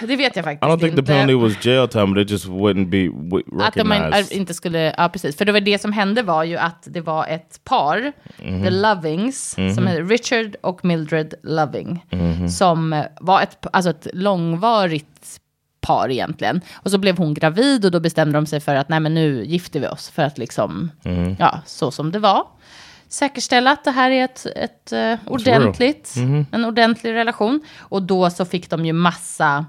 [0.00, 1.12] Det vet jag I faktiskt don't think the inte.
[1.12, 4.32] penalty was jail time, but it just wouldn't be w- Att de recognized.
[4.38, 5.36] inte skulle, ja precis.
[5.36, 8.64] För det var det som hände var ju att det var ett par, Mhm.
[8.64, 12.48] The Lovings, som heter Richard och Mildred Loving, Mhm.
[12.48, 15.40] som var ett, alltså ett långvarigt
[15.80, 16.60] par egentligen.
[16.74, 19.44] Och så blev hon gravid och då bestämde de sig för att nej men nu
[19.44, 21.36] gifter vi oss för att liksom, Mhm.
[21.38, 22.46] ja så som det var.
[23.08, 26.46] Säkerställa att det här är ett, ett eh, ordentligt, Mhm.
[26.52, 27.60] en ordentlig relation.
[27.78, 29.64] Och då så fick de ju massa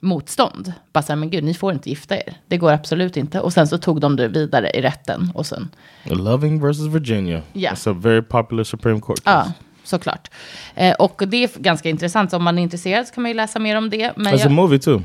[0.00, 0.72] motstånd.
[0.92, 2.34] Bara så här, men gud, ni får inte gifta er.
[2.48, 3.40] Det går absolut inte.
[3.40, 5.30] Och sen så tog de det vidare i rätten.
[5.34, 5.68] Och sen,
[6.04, 7.42] Loving versus Virginia.
[7.54, 7.74] Yeah.
[7.74, 9.52] It's a very popular Supreme Court ja, case.
[9.84, 10.30] såklart.
[10.74, 12.30] Eh, och det är ganska intressant.
[12.30, 14.12] Så om man är intresserad så kan man ju läsa mer om det.
[14.16, 15.02] Men It's a jag, movie too.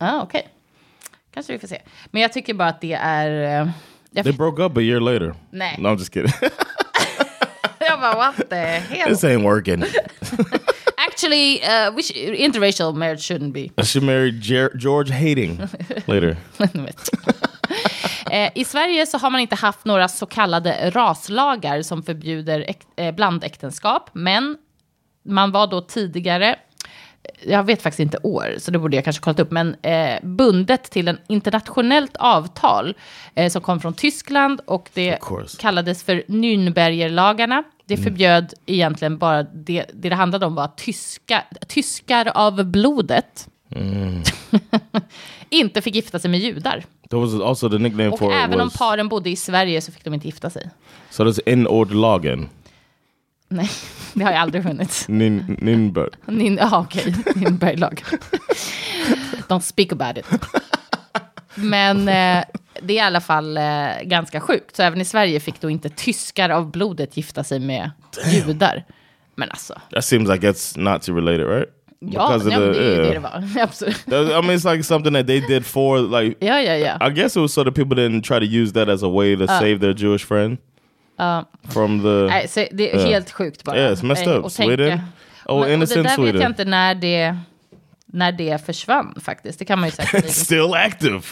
[0.00, 0.48] Ah, okej.
[1.34, 1.82] Kanske vi får se.
[2.10, 3.26] Men jag tycker bara att det är...
[4.10, 5.34] Jag, They broke up a year later.
[5.50, 5.76] Nej.
[5.78, 6.32] No, I'm just kidding.
[7.78, 9.08] jag bara, what the hell?
[9.08, 9.84] this ain't working.
[11.08, 13.82] Actually, uh, we should, interracial marriage shouldn't be.
[13.84, 15.60] She married Jer- George Hating
[16.06, 16.36] later.
[18.30, 22.86] Eh, I Sverige så har man inte haft några så kallade raslagar som förbjuder äk-
[23.06, 24.56] eh, blandäktenskap, men
[25.24, 26.56] man var då tidigare,
[27.46, 30.90] jag vet faktiskt inte år, så det borde jag kanske kollat upp, men eh, bundet
[30.90, 32.94] till en internationellt avtal
[33.34, 35.18] eh, som kom från Tyskland och det
[35.58, 37.62] kallades för Nürnbergerlagarna.
[37.86, 43.48] Det förbjöd egentligen bara, det, det det handlade om var tyska, tyskar av blodet
[45.50, 46.84] inte fick gifta sig med judar.
[47.10, 48.78] That was also the nickname Och for även om was.
[48.78, 50.70] paren bodde i Sverige så fick de inte gifta sig.
[51.10, 52.48] So that's in order lagen.
[53.48, 53.68] Nej,
[54.14, 55.08] det har jag aldrig funnits.
[55.08, 56.10] Nin Ninberg.
[56.26, 58.02] Nin, ja, okej, din berglag.
[59.48, 60.26] Don't speak about it.
[61.54, 62.44] Men eh,
[62.82, 63.62] det är i alla fall eh,
[64.02, 64.76] ganska sjukt.
[64.76, 67.90] Så även i Sverige fick då inte tyskar av blodet gifta sig med
[68.32, 68.84] judar.
[69.34, 71.68] Men alltså, That seems like it's Nazi related, right?
[72.00, 73.44] ja, Because ja men det är ju det det var.
[73.62, 74.08] Absolut.
[74.08, 76.46] I mean, it's like something that they did for like.
[76.46, 77.08] Ja, ja, ja.
[77.08, 79.36] I guess it was so that people didn't try to use that as a way
[79.36, 80.58] to save their Jewish friend
[81.74, 82.08] from the.
[82.08, 83.06] Nej, så det är Ja.
[83.06, 83.76] helt sjukt bara.
[83.76, 84.44] Yeah, it's messed Eh, up.
[84.44, 85.00] och tänka- Sweden.
[85.46, 86.40] Oh, Men- och det där vet Sweden.
[86.40, 87.36] jag inte när det,
[88.06, 89.58] när det försvann faktiskt.
[89.58, 90.30] Det kan man ju säkert...
[90.34, 91.20] Still active.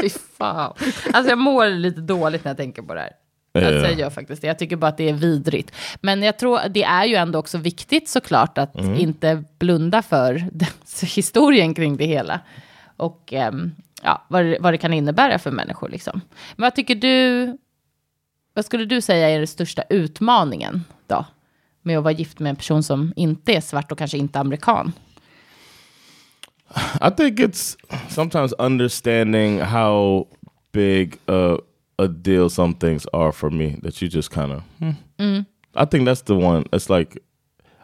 [0.00, 0.74] Fy fan.
[1.12, 3.10] Alltså jag mår lite dåligt när jag tänker på det här.
[3.54, 3.82] Alltså Ja.
[3.90, 4.48] jag gör faktiskt det.
[4.48, 5.72] Jag tycker bara att det är vidrigt.
[6.00, 8.94] Men jag tror det är ju ändå också viktigt såklart att Mm.
[8.98, 10.44] inte blunda för
[11.16, 12.40] historien kring det hela.
[12.96, 13.70] Och ehm,
[14.02, 15.88] ja, vad, det, vad det kan innebära för människor.
[15.88, 16.20] Liksom.
[16.56, 17.56] Men vad tycker du,
[18.58, 21.24] vad skulle du säga är den största utmaningen då?
[21.82, 24.92] Med att vara gift med en person som inte är svart och kanske inte amerikan.
[27.00, 27.76] I think it's
[28.08, 30.26] sometimes understanding how
[30.72, 31.58] big a
[31.98, 34.62] a deal some things are for me that you just kind of.
[35.74, 36.64] I think that's the one.
[36.72, 37.18] It's like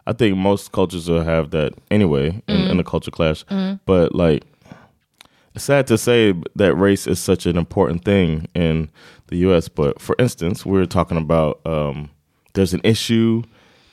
[0.07, 3.45] I think most cultures will have that anyway in, in a culture clash.
[3.85, 4.43] But like,
[5.55, 8.89] it's sad to say that race is such an important thing in
[9.27, 9.67] the U.S.
[9.67, 12.09] But for instance, we are talking about um,
[12.53, 13.43] there's an issue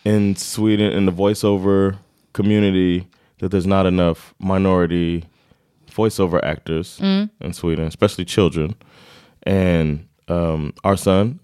[0.04, 1.96] in Sweden in the voiceover
[2.32, 3.06] community
[3.38, 5.24] that there's not enough minority
[5.90, 6.98] voiceover actors
[7.40, 8.74] in Sweden, especially children.
[9.44, 11.40] And um, our son,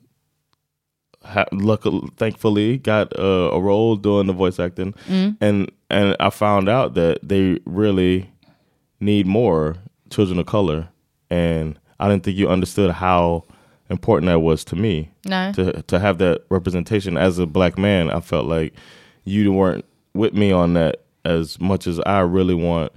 [1.25, 4.95] ha- luckily, thankfully, got uh, a role doing the voice acting,
[5.41, 8.31] and and I found out that they really
[9.01, 9.77] need more
[10.11, 10.89] children of color,
[11.31, 13.45] and I didn't think you understood how
[13.91, 15.11] important that was to me.
[15.27, 15.55] Nej.
[15.55, 18.75] To to have that representation as a black man, I felt like
[19.25, 22.93] you weren't with me on that as much as I really want.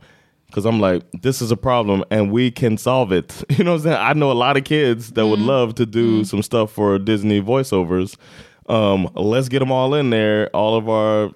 [0.51, 3.41] Cause I'm like, this is a problem and we can solve it.
[3.57, 3.97] You know what I'm saying?
[3.97, 7.41] I know a lot of kids that would love to do some stuff for Disney
[7.41, 8.17] voiceovers.
[8.67, 10.49] Um, let's get them all in there.
[10.53, 11.31] All of our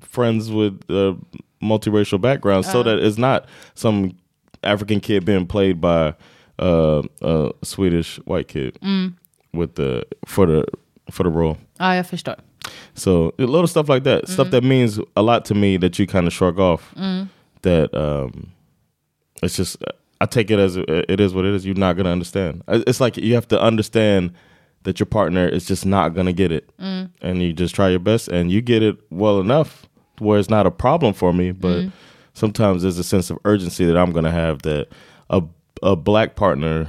[0.00, 1.14] friends with uh,
[1.62, 4.16] multiracial backgrounds, so that it's not some
[4.62, 6.14] African kid being played by
[6.58, 8.78] uh, a Swedish white kid
[9.52, 10.64] with the for the
[11.10, 11.56] for the role.
[11.78, 12.34] Ja, jag förstår.
[12.94, 16.06] So a little stuff like that, stuff that means a lot to me that you
[16.06, 16.92] kind of shrug off.
[17.62, 18.48] That um,
[19.42, 19.76] it's just
[20.20, 21.64] I take it as it is what it is.
[21.64, 22.62] You're not gonna understand.
[22.68, 24.32] It's like you have to understand
[24.82, 26.70] that your partner is just not gonna get it,
[27.22, 29.86] and you just try your best, and you get it well enough
[30.18, 31.52] where it's not a problem for me.
[31.52, 31.84] But
[32.34, 34.88] sometimes there's a sense of urgency that I'm gonna have that
[35.30, 35.42] a
[35.82, 36.86] a black partner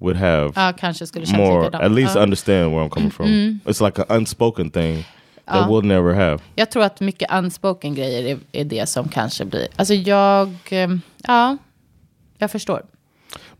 [0.00, 2.22] would have Ja, kanske skulle känna more at least Ja.
[2.22, 3.26] understand where I'm coming from.
[3.64, 5.04] It's like an unspoken thing
[5.46, 6.38] that we'll never have.
[6.54, 9.68] Jag tror att mycket unspoken grejer är, är det som kanske blir...
[9.76, 10.48] Alltså jag...
[10.70, 10.88] eh,
[11.26, 11.56] Ja,
[12.38, 12.82] jag förstår.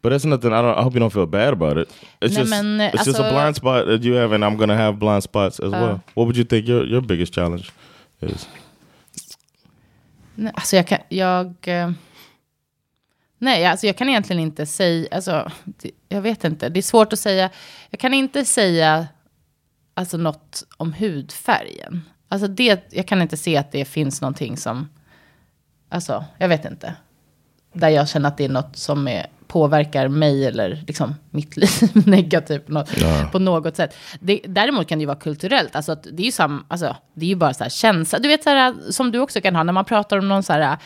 [0.02, 0.50] But that's nothing.
[0.50, 0.80] I don't.
[0.80, 1.88] I hope you don't feel bad about it.
[2.20, 4.76] It's Nej, just men, it's just a blind spot that you have, and I'm gonna
[4.76, 6.00] have blind spots as well.
[6.14, 7.64] What would you think your your biggest challenge
[8.20, 8.48] is?
[10.54, 10.98] Alltså jag kan...
[11.09, 11.90] Jag, eh,
[13.44, 15.09] nej, alltså jag kan egentligen inte säga...
[15.11, 15.50] Alltså,
[16.09, 16.68] jag vet inte.
[16.68, 17.50] Det är svårt att säga.
[17.90, 19.07] Jag kan inte säga
[19.94, 22.02] alltså, något om hudfärgen.
[22.28, 24.88] Alltså det, jag kan inte se att det finns någonting som...
[25.88, 26.94] Alltså, jag vet inte.
[27.72, 32.07] Där jag känner att det är något som är, påverkar mig eller liksom mitt liv
[32.07, 32.90] negativt på något,
[33.33, 33.96] på något sätt.
[34.20, 35.76] Det, däremot kan det ju vara kulturellt.
[35.76, 38.18] Alltså det är ju sam, alltså, det är ju bara så här känsla.
[38.18, 40.52] Du vet så här, som du också kan ha när man pratar om någon så
[40.52, 40.78] här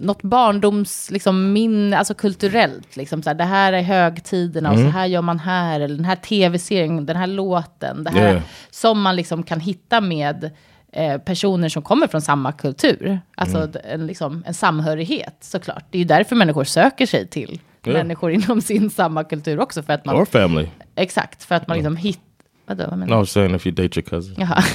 [0.00, 2.96] något barndoms, liksom, min, alltså kulturellt.
[2.96, 5.80] Liksom, så här, det här är högtiderna och så här gör man här.
[5.80, 8.04] Eller den här tv-serien, den här låten.
[8.04, 8.42] Det här, Yeah.
[8.70, 10.50] Som man liksom kan hitta med
[10.92, 13.20] eh, personer som kommer från samma kultur.
[13.36, 15.84] Alltså d- en, liksom, en samhörighet såklart.
[15.90, 17.98] Det är ju därför människor söker sig till Yeah.
[17.98, 19.82] människor inom sin samma kultur också.
[19.82, 20.68] För att man, Or family?
[20.94, 22.24] exakt, för att man liksom hittar...
[22.66, 23.18] Vadå, vad menar No, du?
[23.18, 24.34] I was saying if you date your cousin.
[24.38, 24.62] Jaha.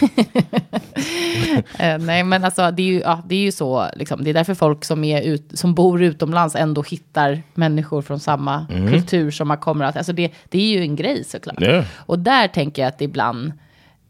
[1.80, 4.34] Eh, nej, men alltså det är ju, ja, det är ju så, liksom, det är
[4.34, 9.48] därför folk som, är ut, som bor utomlands ändå hittar människor från samma kultur som
[9.48, 11.62] man kommer att, alltså det, det är ju en grej såklart.
[11.62, 11.86] Yeah.
[11.98, 13.54] Och där tänker jag att ibland,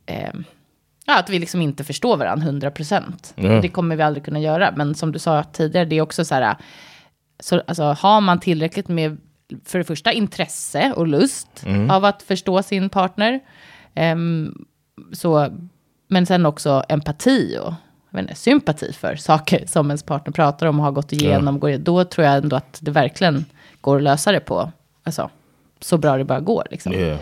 [0.06, 0.30] eh,
[1.06, 3.34] ja, att vi liksom inte förstår varandra 100 procent.
[3.36, 3.62] Ja.
[3.62, 6.36] Det kommer vi aldrig kunna göra, men som du sa tidigare, det är också så
[6.36, 6.56] här,
[7.40, 9.18] så, alltså, har man tillräckligt med,
[9.66, 13.40] för det första, intresse och lust av att förstå sin partner,
[13.96, 14.66] ehm,
[15.12, 15.48] så,
[16.08, 17.74] men sen också empati och
[18.20, 21.60] inte, sympati för saker som ens partner pratar om och har gått igenom.
[21.60, 23.46] Går, då tror jag ändå att det verkligen
[23.82, 24.72] går att lösa det på,
[25.04, 25.30] alltså,
[25.80, 26.68] så bra det bara går.
[26.72, 26.94] Liksom.
[26.94, 27.20] Yeah.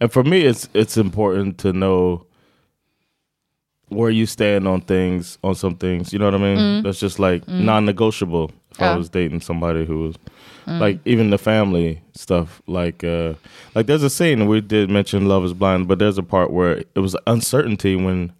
[0.00, 2.20] And for me, it's it's important to know
[3.90, 6.12] where you stand on things, on some things.
[6.14, 6.84] You know what I mean?
[6.84, 8.48] That's just like non-negotiable.
[8.74, 8.98] If I oh.
[8.98, 10.16] was dating somebody who was
[10.66, 10.80] mm.
[10.80, 13.34] like even the family stuff, like uh,
[13.74, 16.78] like there's a scene we did mention Love Is Blind, but there's a part where
[16.78, 18.32] it was uncertainty when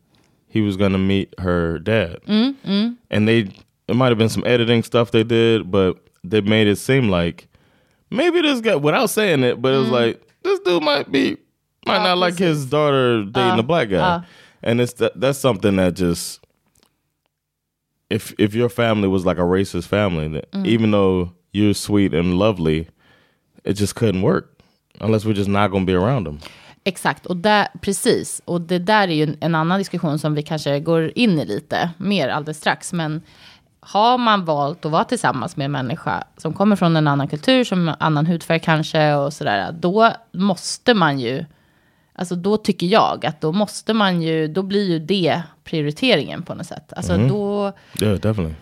[0.48, 2.96] he was gonna meet her dad, mm, mm.
[3.10, 3.48] and they
[3.86, 7.46] it might have been some editing stuff they did, but they made it seem like
[8.10, 11.36] maybe this guy without saying it, but it was like this dude might be
[11.86, 14.22] might not like his daughter dating uh, a black guy, uh.
[14.64, 16.43] and it's that that's something that just
[18.08, 22.38] if if your family was like a racist family, that even though you're sweet and
[22.38, 22.88] lovely,
[23.64, 24.44] it just couldn't work
[25.00, 26.38] unless we're just not gonna be around them.
[26.86, 28.42] Exakt, och där, precis.
[28.44, 31.90] Och det där är ju en annan diskussion som vi kanske går in i lite
[31.98, 32.92] mer alldeles strax.
[32.92, 33.22] Men
[33.80, 37.64] har man valt att vara tillsammans med en människa som kommer från en annan kultur,
[37.64, 41.44] som annan hudfärg kanske och sådär, då måste man ju,
[42.14, 46.54] alltså då tycker jag att då måste man ju, då blir ju det prioriteringen på
[46.54, 46.92] något sätt.
[46.96, 48.54] Alltså då, Yeah, definitely.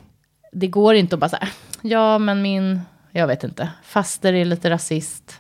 [0.53, 1.49] det går inte att bara säga,
[1.83, 2.81] ja men min,
[3.13, 5.39] jag vet inte, faster är lite rasist.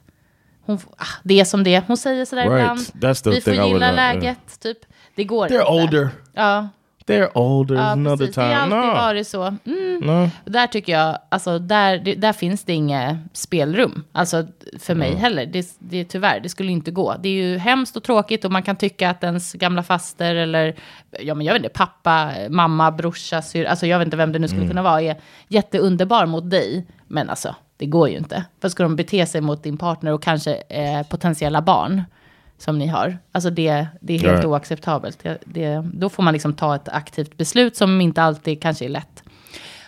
[0.64, 1.82] Hon, ah, det är som det.
[1.86, 2.60] Hon säger sådär Right.
[2.60, 2.80] ibland.
[2.80, 4.14] That's the Vi får thing I would gilla not- yeah.
[4.14, 4.78] läget, typ.
[5.14, 5.64] Det går They're inte.
[5.72, 6.08] older.
[6.32, 6.68] Ja,
[7.06, 7.74] They're older.
[7.74, 8.34] ja Another precis.
[8.34, 8.54] Det time.
[8.54, 8.94] har alltid No.
[8.94, 9.42] varit så.
[9.66, 9.98] Mm.
[10.02, 10.30] No.
[10.44, 14.04] Där tycker jag, alltså där, det, där finns det inget spelrum.
[14.12, 14.46] Alltså
[14.78, 15.46] för mig heller.
[15.46, 17.14] Det, det, tyvärr, det skulle inte gå.
[17.22, 20.74] Det är ju hemskt och tråkigt och man kan tycka att ens gamla faster eller,
[21.20, 24.38] ja men jag vet inte, pappa, mamma, brorsa, syr, alltså jag vet inte vem det
[24.38, 25.16] nu skulle kunna vara, är
[25.48, 26.86] jätteunderbar mot dig.
[27.08, 28.44] Men alltså, det går ju inte.
[28.60, 32.02] För ska de bete sig mot din partner och kanske eh, potentiella barn
[32.62, 33.18] som ni har.
[33.32, 34.44] Alltså det, det är helt Right.
[34.44, 35.18] oacceptabelt.
[35.22, 38.88] Det, det, då får man liksom ta ett aktivt beslut som inte alltid kanske är
[38.88, 39.22] lätt.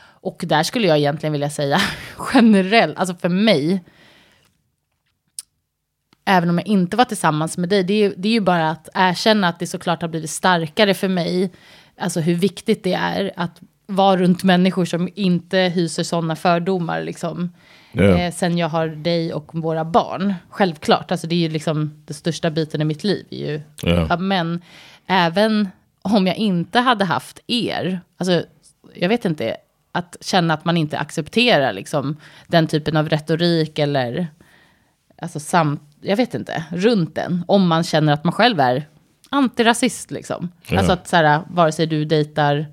[0.07, 1.81] Och där skulle jag egentligen vilja säga
[2.35, 3.85] generellt, alltså för mig.
[6.25, 8.71] även om jag inte var tillsammans med dig, det är, ju, det är ju bara
[8.71, 11.51] att erkänna att det såklart har blivit starkare för mig.
[11.99, 17.03] Alltså hur viktigt det är att vara runt människor som inte hyser sådana fördomar.
[17.03, 17.53] Liksom.
[18.01, 20.35] Eh, sen jag har dig och våra barn.
[20.51, 23.27] Självklart, alltså det är ju liksom den största biten i mitt liv.
[23.31, 23.61] Ju.
[23.83, 24.63] Ja, men
[25.07, 25.69] även
[26.03, 28.43] om jag inte hade haft er, alltså
[28.95, 29.57] jag vet inte,
[29.93, 34.27] att känna att man inte accepterar liksom, den typen av retorik eller
[35.23, 37.45] alltså samt, jag vet inte, runt den.
[37.49, 38.89] Om man känner att man själv är
[39.31, 40.49] antirasist liksom.
[40.67, 40.79] Ja.
[40.79, 42.67] Alltså att så här, vare sig du dejtar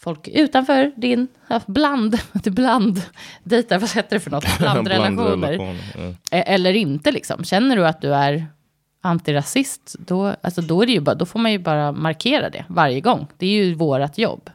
[0.00, 1.28] folk utanför din,
[1.66, 3.02] bland, bland,
[3.42, 5.36] dejtar, vad heter det för något, blandrelationer.
[5.36, 6.36] Blandrelationer, ja.
[6.38, 7.44] Eh, Eller inte liksom.
[7.44, 8.46] Känner du att du är
[9.00, 12.64] antirasist, då, alltså då, är det ju bara, då får man ju bara markera det
[12.68, 13.26] varje gång.
[13.36, 14.50] Det är ju vårat jobb.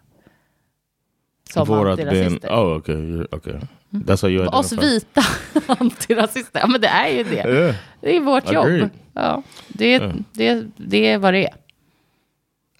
[1.50, 2.50] Som Vårat ben, antirasister.
[2.50, 3.54] oh okay, okay.
[3.90, 5.22] That's how you Oss vita
[5.68, 7.36] antirasister, ja men det är ju det.
[7.36, 7.76] Yeah.
[8.02, 8.80] Det är vårt Agreed.
[8.80, 8.90] jobb.
[9.14, 11.56] Ja, det, det, det är vad det är.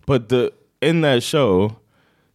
[0.06, 0.50] But the
[0.82, 1.72] in that show,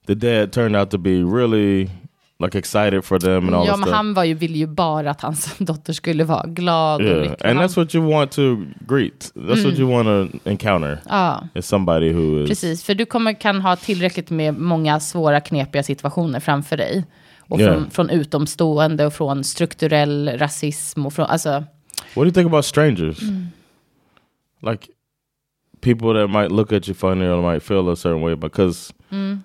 [0.07, 1.91] the dad turned out to be really
[2.39, 3.95] like excited for them and all Ja, men stuff.
[3.97, 7.51] han var ju, ville ju bara att hans dotter skulle vara glad och yeah, lycklig.
[7.51, 8.57] and that's what you want to
[8.89, 9.33] greet.
[9.35, 10.99] That's what you want to encounter.
[11.09, 11.45] Ja.
[11.55, 15.83] Is somebody who is Precis, för du kommer, kan ha tillräckligt med många svåra knepiga
[15.83, 17.05] situationer framför dig.
[17.49, 17.75] Och Yeah.
[17.75, 21.65] från, från utomstående och från strukturell rasism och från, alltså, What
[22.15, 23.23] do you think about strangers?
[23.23, 23.47] Mm.
[24.63, 24.87] Like
[25.81, 29.43] people that might look at you funny or might feel a certain way because Mm.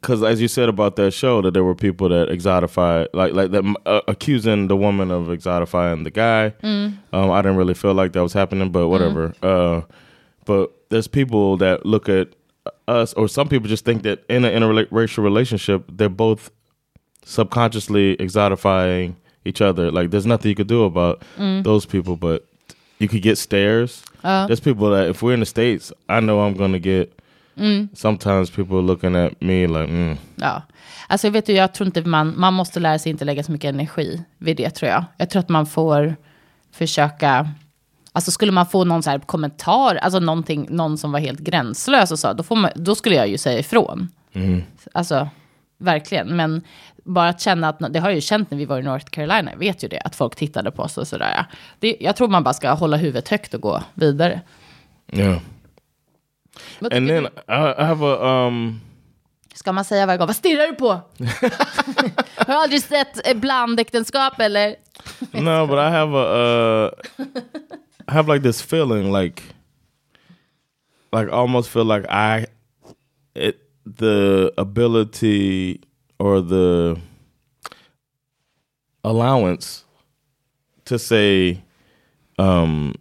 [0.00, 3.50] Because as you said about that show that there were people that exotify like like
[3.50, 6.54] that uh, accusing the woman of exotifying the guy.
[6.62, 6.96] Mm.
[7.12, 9.34] Um, I didn't really feel like that was happening, but whatever.
[9.42, 9.82] Uh,
[10.44, 12.28] but there's people that look at
[12.88, 16.50] us, or some people just think that in an interracial relationship, they're both
[17.24, 19.90] subconsciously exotifying each other.
[19.90, 21.22] Like there's nothing you could do about
[21.62, 22.46] those people, but
[22.98, 24.02] you could get stares.
[24.46, 27.19] There's people that if we're in the states, I know I'm gonna get.
[27.94, 30.16] Sometimes people are looking at me like, mm.
[30.36, 30.62] ja.
[31.08, 33.52] Alltså jag vet ju, jag tror inte man, man måste lära sig inte lägga så
[33.52, 35.04] mycket energi vid det tror jag.
[35.16, 36.16] Jag tror att man får
[36.72, 37.48] försöka,
[38.12, 42.10] alltså skulle man få någon så här kommentar, alltså någonting, någon som var helt gränslös
[42.12, 44.08] och så, då, får man, då skulle jag ju säga ifrån.
[44.92, 45.28] Alltså,
[45.78, 46.36] verkligen.
[46.36, 46.62] Men
[47.04, 49.50] bara att känna att, det har jag ju känt när vi var i North Carolina,
[49.50, 51.32] jag vet ju det, att folk tittade på oss och sådär.
[51.36, 51.44] Ja.
[51.78, 54.40] Det, jag tror man bara ska hålla huvudet högt och gå vidare.
[55.12, 55.38] yeah.
[56.78, 57.28] Vad And then du?
[57.48, 58.80] I, I have a um.
[59.54, 60.88] Ska man säga varje gång, vad stirrar du på?
[62.36, 64.76] har du aldrig sett eh, blandäktenskap eller?
[65.32, 66.90] no, but I have a uh,
[68.08, 69.42] I have like this feeling like
[71.12, 72.46] like almost feel like I
[73.34, 75.80] it the ability
[76.18, 77.00] or the
[79.04, 79.84] allowance
[80.84, 81.62] to say
[82.38, 82.94] um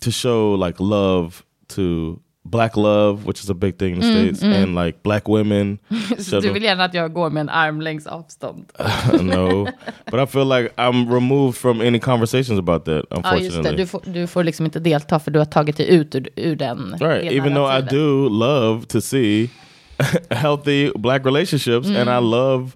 [0.00, 4.42] to show like love to black love which is a big thing in the states
[4.42, 5.78] and like black women
[6.18, 8.64] Så du vill gärna att jag går med en armlängds avstånd.
[9.22, 9.64] no
[10.10, 13.76] but i feel like i'm removed from any conversations about that Ja, unfortunately just det.
[13.76, 16.56] Du får, du får liksom inte delta för du har tagit dig ut ur, ur
[16.56, 16.96] den.
[17.00, 19.50] right even though i do love to see
[20.30, 22.30] healthy black relationships and i Mm.
[22.30, 22.70] love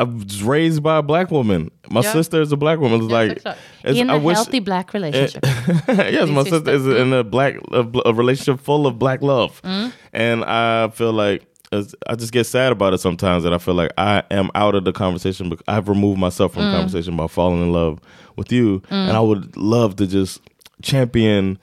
[0.00, 2.12] i was raised by a black woman my Yeah.
[2.12, 4.92] sister is a black woman it's Ja, like it's- In I a wish- healthy black
[4.98, 5.44] relationship.
[5.44, 6.72] yes, my sister sister.
[6.72, 9.92] is in a black a, a relationship full of black love, Mm.
[10.12, 11.40] and I feel like
[11.72, 13.44] I just get sad about it sometimes.
[13.44, 15.48] That I feel like I am out of the conversation.
[15.50, 16.70] Because I've removed myself from Mm.
[16.72, 18.00] the conversation by falling in love
[18.36, 20.40] with you, and I would love to just
[20.82, 21.58] champion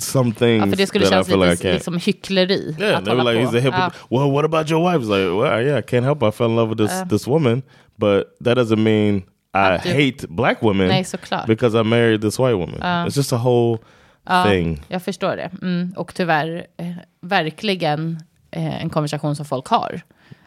[0.00, 1.78] some things ja, för det skulle kännas like lite can't.
[1.82, 2.76] som hyckleri.
[2.78, 3.50] Yeah, att they were like, på.
[3.52, 3.96] he's a hypocrite.
[4.10, 5.04] Well, what about your wife?
[5.06, 6.22] It's like, well, yeah, I can't help.
[6.22, 6.28] It.
[6.28, 7.62] I fell in love with this this woman,
[7.96, 9.22] but that doesn't mean
[9.54, 10.88] I du- hate black women.
[10.88, 11.46] Nej, såklart.
[11.46, 12.80] because I married this white woman.
[13.06, 13.78] It's just a whole
[14.44, 14.82] thing.
[14.88, 15.50] Jag förstår det.
[15.62, 15.92] Mm.
[15.96, 16.86] Och tyvärr, eh,
[17.20, 18.18] verkligen
[18.50, 20.00] eh, en konversation som folk har.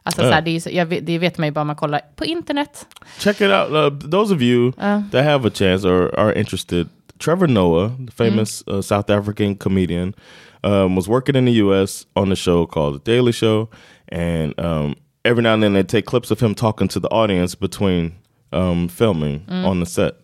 [0.03, 0.27] Alltså, Ja.
[0.27, 2.25] så här, det, så- jag, vet- det vet man ju bara om man kollar på
[2.25, 2.86] internet.
[3.19, 3.71] Check it out.
[3.71, 4.71] Uh, those of you
[5.12, 6.88] that have a chance or are interested,
[7.19, 10.15] Trevor Noah, the famous uh, South African comedian,
[10.63, 12.06] um, was working in the U.S.
[12.15, 13.69] on a show called The Daily Show,
[14.10, 17.56] and um, every now and then they take clips of him talking to the audience
[17.56, 18.15] between
[18.51, 20.15] um, filming on the set.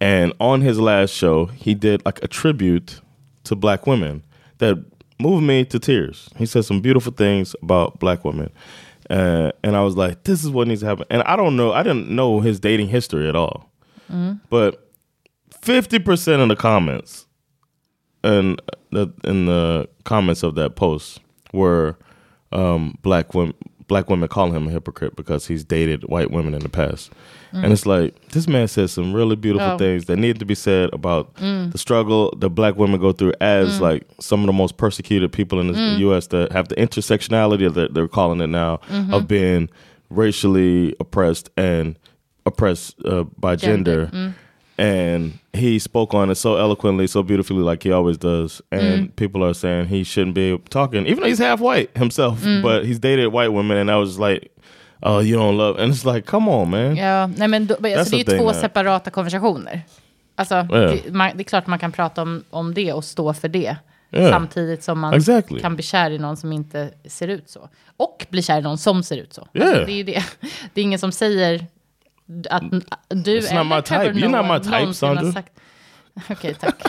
[0.00, 3.00] And on his last show, he did like a tribute
[3.44, 4.22] to black women
[4.58, 4.84] that
[5.18, 6.28] moved me to tears.
[6.36, 8.50] He said some beautiful things about black women.
[9.10, 11.06] Uh, and I was like, this is what needs to happen.
[11.10, 13.70] And I don't know, I didn't know his dating history at all.
[14.50, 14.87] But
[15.62, 17.26] 50% of the comments
[18.24, 21.20] and the in the comments of that post
[21.52, 21.96] were
[22.52, 23.54] um, black women
[23.88, 27.10] black women call him a hypocrite because he's dated white women in the past.
[27.54, 27.64] Mm.
[27.64, 29.78] And it's like this man said some really beautiful Oh.
[29.78, 31.72] things that need to be said about mm.
[31.72, 33.80] the struggle that black women go through as mm.
[33.80, 36.26] like some of the most persecuted people in the U.S.
[36.28, 39.14] that have the intersectionality that they're calling it now mm-hmm.
[39.14, 39.70] of being
[40.10, 41.98] racially oppressed and
[42.44, 44.34] oppressed uh, by gender.
[44.78, 48.62] And he spoke on it so eloquently, so beautifully, like he always does.
[48.70, 52.84] And people are saying he shouldn't be talking, even though he's half white himself, but
[52.84, 53.76] he's dated white women.
[53.78, 54.50] And I was like,
[55.02, 55.78] oh, you don't love.
[55.82, 56.96] And it's like, come on, man.
[56.96, 59.80] Ja, nej men då, alltså, det är ju två uh, separata konversationer.
[60.36, 60.70] Alltså, Yeah.
[61.04, 63.76] det, man, det är klart man kan prata om, om det och stå för det.
[64.12, 64.30] Yeah.
[64.32, 65.60] Samtidigt som man Exactly.
[65.60, 67.68] kan bli kär i någon som inte ser ut så.
[67.96, 69.48] Och bli kär i någon som ser ut så.
[69.54, 69.68] Yeah.
[69.68, 70.24] Alltså, det är ju det.
[70.74, 71.66] Det är ingen som säger
[72.50, 72.62] att
[73.08, 74.18] du It's eller Trevor type.
[74.26, 75.32] You're not Noah my type, någonsin har Sandra.
[75.32, 75.52] sagt-
[76.30, 76.82] Okej, tack.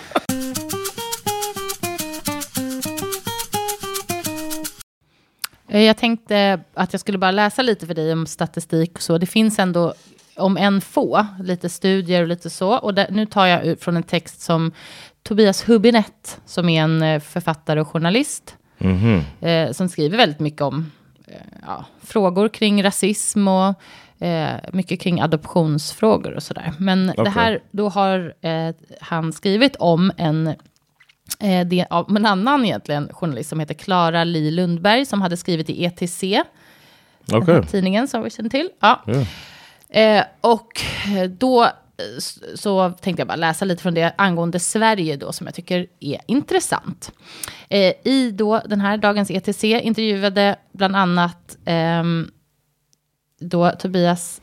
[5.67, 9.17] Eh, Jag tänkte att jag skulle bara läsa lite för dig om statistik och så.
[9.17, 9.93] Det finns ändå,
[10.35, 12.77] om en få, lite studier och lite så.
[12.77, 14.71] Och där, nu tar jag ut från en text som
[15.23, 18.55] Tobias Hubinett, som är en eh, författare och journalist,
[19.39, 20.91] eh, som skriver väldigt mycket om
[21.27, 21.33] eh,
[21.67, 23.75] ja, frågor kring rasism och
[24.19, 26.73] eh, mycket kring adoptionsfrågor och sådär.
[26.77, 27.33] Men det Okej.
[27.33, 30.47] här, då har eh, han skrivit om en
[31.39, 35.69] eh, det av en annan egentligen journalist som heter Klara Li Lundberg som hade skrivit
[35.69, 36.23] i ETC,
[37.33, 37.63] Okay.
[37.63, 38.69] tidningen som vi känner till.
[38.79, 39.03] Ja.
[39.89, 40.81] Eh, och
[41.17, 41.69] eh, då eh,
[42.55, 46.21] så tänkte jag bara läsa lite från det angående Sverige då som jag tycker är
[46.27, 47.11] intressant.
[47.69, 52.31] Eh, I då den här dagens ETC intervjuade bland annat ehm,
[53.39, 54.41] då Tobias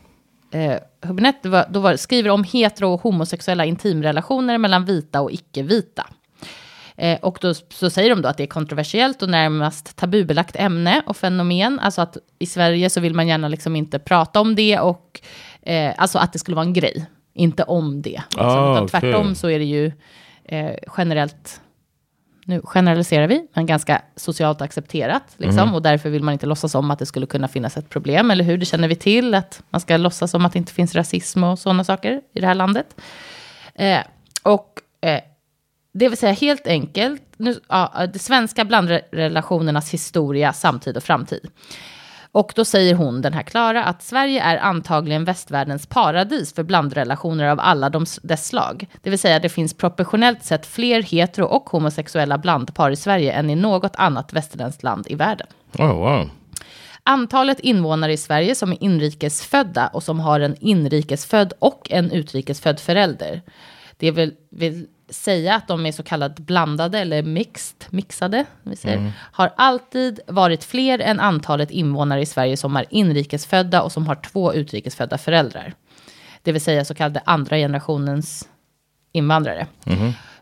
[0.53, 5.33] eh, Hubinett då var, då var, skriver om hetero och homosexuella intimrelationer mellan vita och
[5.33, 6.07] icke-vita.
[6.97, 11.03] Eh, och då så säger de då att det är kontroversiellt och närmast tabubelagt ämne
[11.07, 11.79] och fenomen.
[11.79, 15.21] Alltså att i Sverige så vill man gärna liksom inte prata om det och
[15.63, 18.23] eh, alltså att det skulle vara en grej, inte om det.
[18.31, 18.89] Liksom, Ah, okej.
[18.89, 19.93] tvärtom så är det ju
[20.45, 21.61] eh, generellt,
[22.49, 25.23] nu generaliserar vi, men ganska socialt accepterat.
[25.37, 28.31] Liksom, Och därför vill man inte låtsas om att det skulle kunna finnas ett problem,
[28.31, 28.59] eller hur?
[28.59, 31.59] Det känner vi till, att man ska låtsas om att det inte finns rasism och
[31.59, 33.01] sådana saker i det här landet.
[33.75, 34.01] Eh,
[34.43, 35.21] och eh,
[35.93, 41.49] det vill säga helt enkelt, nu, ja, det svenska blandrelationernas historia, samtid och framtid.
[42.37, 47.49] Och då säger hon, den här Klara, att Sverige är antagligen västvärldens paradis för blandrelationer
[47.49, 48.87] av alla de, dess slag.
[49.03, 53.51] Det vill säga det finns proportionellt sett fler hetero och homosexuella blandpar i Sverige än
[53.51, 55.47] i något annat västerländskt land i världen.
[55.78, 56.30] Oh, wow.
[57.03, 62.80] Antalet invånare i Sverige som är inrikesfödda och som har en inrikesfödd och en utrikesfödd
[62.80, 63.43] förälder.
[63.97, 69.13] Det vill, vill säga att de är så kallat blandade eller mixed, mixade, vi säger,
[69.33, 74.15] har alltid varit fler än antalet invånare i Sverige som är inrikesfödda och som har
[74.15, 75.75] två utrikesfödda föräldrar.
[76.43, 78.49] Det vill säga så kallade andra generationens
[79.13, 79.67] invandrare.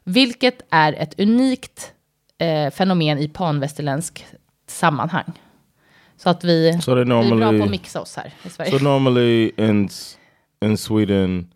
[0.05, 1.93] Vilket är ett unikt
[2.39, 4.27] eh, fenomen i panvästerländsk
[4.69, 5.33] sammanhang.
[6.17, 8.51] Så att vi, So they vi är bra normally- på att mixa oss här i
[8.51, 8.71] Sverige.
[8.71, 9.89] So normally in
[10.65, 11.49] in Sweden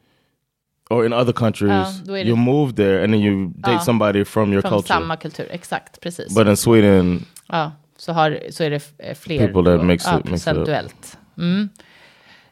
[0.90, 3.80] or in other countries, det- you move there and then you date Ja.
[3.80, 4.88] somebody from your Från culture.
[4.94, 6.34] samma kultur, exakt, precis.
[6.34, 10.24] But in Sweden, ja, så, har, så är det eh, fler People that ja, it-
[10.24, 11.18] procentuellt.
[11.38, 11.68] Mm.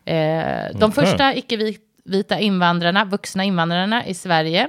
[0.05, 1.05] Eh, de Okay.
[1.05, 4.68] första icke-vita invandrarna, vuxna invandrarna i Sverige,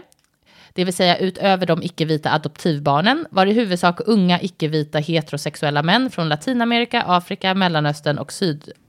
[0.73, 6.29] det vill säga utöver de icke-vita adoptivbarnen, var i huvudsak unga icke-vita heterosexuella män från
[6.29, 8.33] Latinamerika, Afrika, Mellanöstern och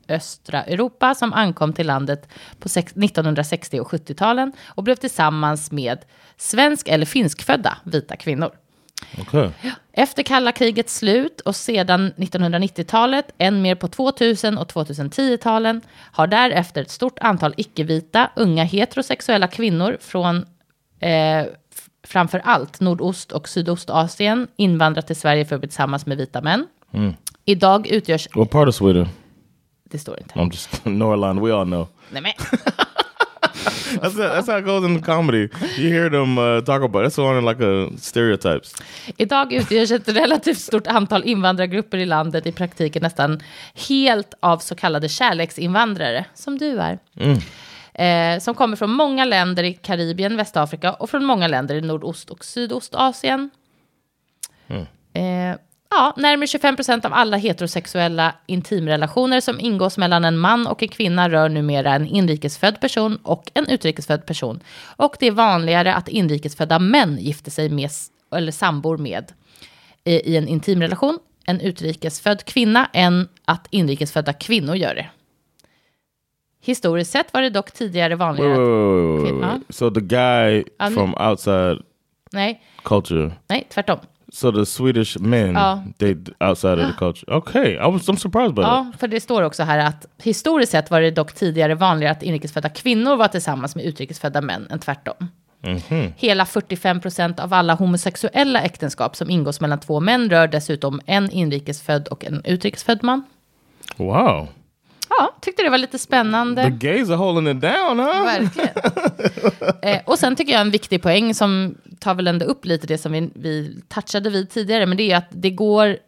[0.08, 2.28] sydöstra Europa som ankom till landet
[2.58, 5.98] på sex- 1960 och 70-talen och blev tillsammans med
[6.36, 8.50] svensk eller finskfödda vita kvinnor.
[9.20, 9.50] okay.
[9.92, 15.80] Efter kalla krigets slut och sedan 1990-talet, än mer på 2000 och 2010-talen,
[16.12, 20.46] har därefter ett stort antal icke-vita, unga heterosexuella kvinnor från
[21.00, 21.46] eh,
[22.06, 26.66] framför allt Nordost och Sydostasien invandrat till Sverige för att bli tillsammans med vita män.
[27.44, 28.28] Idag utgörs...
[28.34, 29.08] What part of Sweden?
[29.90, 30.34] Det står inte.
[30.34, 31.40] I'm just Norrland.
[31.40, 31.88] We all know.
[32.10, 32.32] Nej, men,
[34.00, 34.32] That's it.
[34.32, 35.48] That's how it goes in comedy.
[35.78, 37.12] You hear them uh, talk about it.
[37.12, 38.74] That's one of like a stereotypes.
[39.16, 43.40] Idag utgörs ett relativt stort antal invandrargrupper i landet i praktiken nästan
[43.88, 46.98] helt av så kallade kärleksinvandrare, som du är.
[47.94, 52.30] Eh, som kommer från många länder i Karibien, Västafrika och från många länder i Nordost
[52.30, 53.50] och Sydostasien.
[55.12, 55.56] Eh,
[55.90, 60.88] ja, närmare 25 procent av alla heterosexuella intimrelationer som ingås mellan en man och en
[60.88, 64.60] kvinna rör numera en inrikesfödd person och en utrikesfödd person.
[64.96, 67.90] Och det är vanligare att inrikesfödda män gifter sig med
[68.36, 69.32] eller sambor med
[70.04, 75.06] eh, i en intimrelation en utrikesfödd kvinna än att inrikesfödda kvinnor gör det.
[76.60, 78.58] Historiskt sett var det dock tidigare wait, vanligare...
[78.58, 79.58] wait, wait, wait, Huh?
[79.58, 79.74] wait.
[79.74, 80.64] So the guy
[80.94, 81.82] from outside
[82.32, 83.32] Nej, culture.
[83.48, 83.98] nej, tvärtom.
[84.32, 85.82] So the Swedish men, Ja.
[85.98, 87.34] they outside of the culture.
[87.36, 88.70] Okay, I was I'm surprised by that.
[88.70, 92.22] Ja, för det står också här att historiskt sett var det dock tidigare vanligare att
[92.22, 95.14] inrikesfödda kvinnor var tillsammans med utrikesfödda män än tvärtom.
[96.16, 101.30] Hela 45 procent av alla homosexuella äktenskap som ingås mellan två män rör dessutom en
[101.30, 103.22] inrikesfödd och en utrikesfödd man.
[103.96, 104.48] Wow,
[105.18, 106.62] Ja, tyckte det var lite spännande.
[106.62, 108.24] the gays are holding it down, huh?
[108.24, 108.70] Verkligen.
[109.82, 112.98] eh, och sen tycker jag en viktig poäng som tar väl ändå upp lite det
[112.98, 115.98] som vi, vi touchade vid tidigare, men det är att det går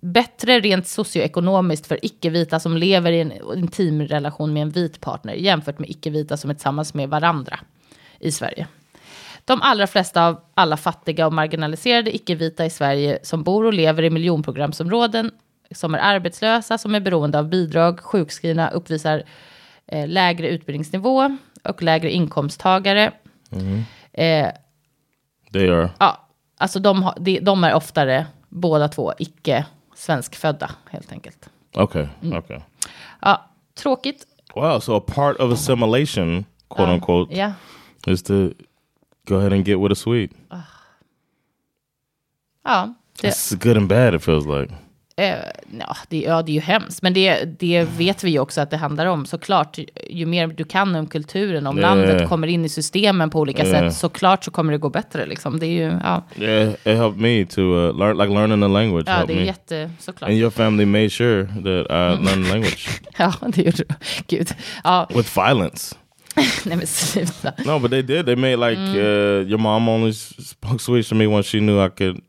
[0.00, 5.34] bättre rent socioekonomiskt för icke-vita som lever i en intim relation med en vit partner
[5.34, 7.58] jämfört med icke-vita som är tillsammans med varandra
[8.20, 8.66] i Sverige.
[9.44, 14.02] De allra flesta av alla fattiga och marginaliserade icke-vita i Sverige som bor och lever
[14.02, 15.30] i miljonprogramsområden,
[15.74, 19.22] som är arbetslösa, som är beroende av bidrag, sjukskrivna, uppvisar
[19.86, 23.12] eh, lägre utbildningsnivå och lägre inkomsttagare.
[24.12, 24.48] Eh,
[25.52, 25.90] They are.
[25.98, 31.48] ja, alltså de, de, de är oftare båda två icke svenskfödda helt enkelt.
[31.74, 32.38] Okay, Mm.
[32.38, 32.60] okay.
[33.20, 34.26] Ja, tråkigt.
[34.54, 37.52] Wow, so a part of assimilation, quote unquote, Ja,
[38.06, 38.50] is to
[39.28, 40.34] go ahead and get with a Swede.
[42.64, 42.94] ja.
[43.22, 44.74] Det, It's good and bad, it feels like.
[45.16, 45.34] Eh,
[45.78, 47.02] ja, det, ja, det är ju hemskt.
[47.02, 49.26] Men det, det vet vi ju också att det handlar om.
[49.26, 49.78] Såklart,
[50.10, 53.94] ju mer du kan om kulturen, om landet kommer in i systemen på olika sätt,
[53.94, 55.26] såklart så kommer det gå bättre.
[55.26, 55.58] Liksom.
[55.58, 59.04] Det är ju, ja, Yeah, it helped me to uh, learn, like learning the language
[59.08, 59.44] ja det är me.
[59.44, 60.30] jätte, såklart.
[60.30, 62.88] And your family made sure that I learned the language
[63.18, 63.94] Ja, det gjorde du.
[64.36, 64.48] Gud.
[64.84, 65.96] Ja, with violence.
[66.64, 67.52] nej men sluta.
[67.64, 68.26] No, but they did.
[68.26, 71.90] They made like uh, your mom only spoke Swedish to me when she knew I
[71.90, 72.20] could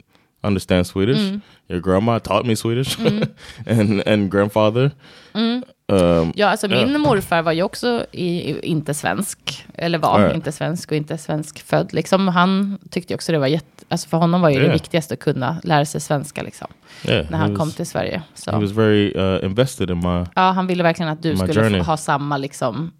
[0.43, 1.41] understand Swedish.
[1.69, 2.97] Your grandma taught me Swedish,
[3.67, 4.91] and and grandfather.
[5.33, 6.97] Um, Ja, alltså min Ja.
[6.97, 10.35] morfar var ju också i, inte svensk, eller var Nej.
[10.35, 11.93] inte svensk och inte svenskfödd.
[11.93, 14.73] Liksom, han tyckte också det var jätte, alltså för honom var ju det Ja.
[14.73, 16.67] viktigaste att kunna lära sig svenska liksom,
[17.07, 18.17] yeah, när he han was, kom till Sverige.
[18.17, 18.59] He Så.
[18.59, 20.25] was very uh, invested in my.
[20.35, 21.81] Ja, han ville verkligen att du skulle journey.
[21.81, 22.91] ha samma, liksom,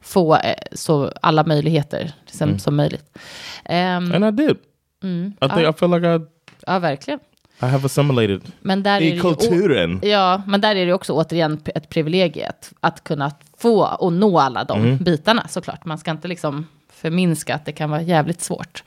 [0.00, 2.58] få eh, så alla möjligheter som, Mm.
[2.58, 3.18] som möjligt.
[3.64, 4.56] Ehm, And I did.
[5.02, 5.32] Mm.
[5.40, 6.20] I think I feel like I
[6.66, 7.20] ja, verkligen.
[7.62, 10.00] I have assimilated Men där är det i ju, kulturen.
[10.02, 14.64] Ja, men där är det också återigen ett privilegium att, kunna få och nå alla
[14.64, 14.96] de Mm.
[14.98, 15.84] bitarna såklart.
[15.84, 18.84] Man ska inte liksom förminska att det kan vara jävligt svårt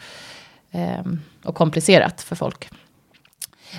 [0.71, 2.69] ehm, och komplicerat för folk.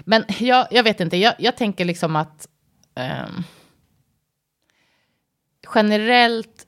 [0.05, 2.49] Men jag, jag vet inte, jag, jag tänker liksom att
[2.95, 3.43] ehm,
[5.75, 6.67] generellt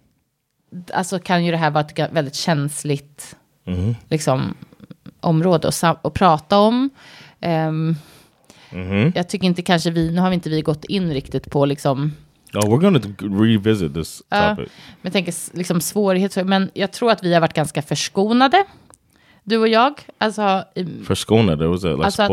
[0.92, 3.94] alltså kan ju det här vara ett väldigt känsligt Mhm.
[4.08, 4.54] liksom,
[5.20, 6.90] område att, att prata om.
[7.40, 7.96] Ehm,
[8.74, 9.12] Mhm.
[9.14, 12.12] Jag tycker inte kanske vi, nu har vi inte vi gått in riktigt på liksom,
[12.54, 13.08] Oh, we're to
[13.42, 14.58] revisit this topic.
[14.58, 14.68] men
[15.02, 18.64] jag tänker liksom svårigheter, men jag tror att vi har varit ganska förskonade,
[19.44, 19.94] du och jag.
[20.18, 22.26] Alltså, i- Förskonad, there was a like Alltså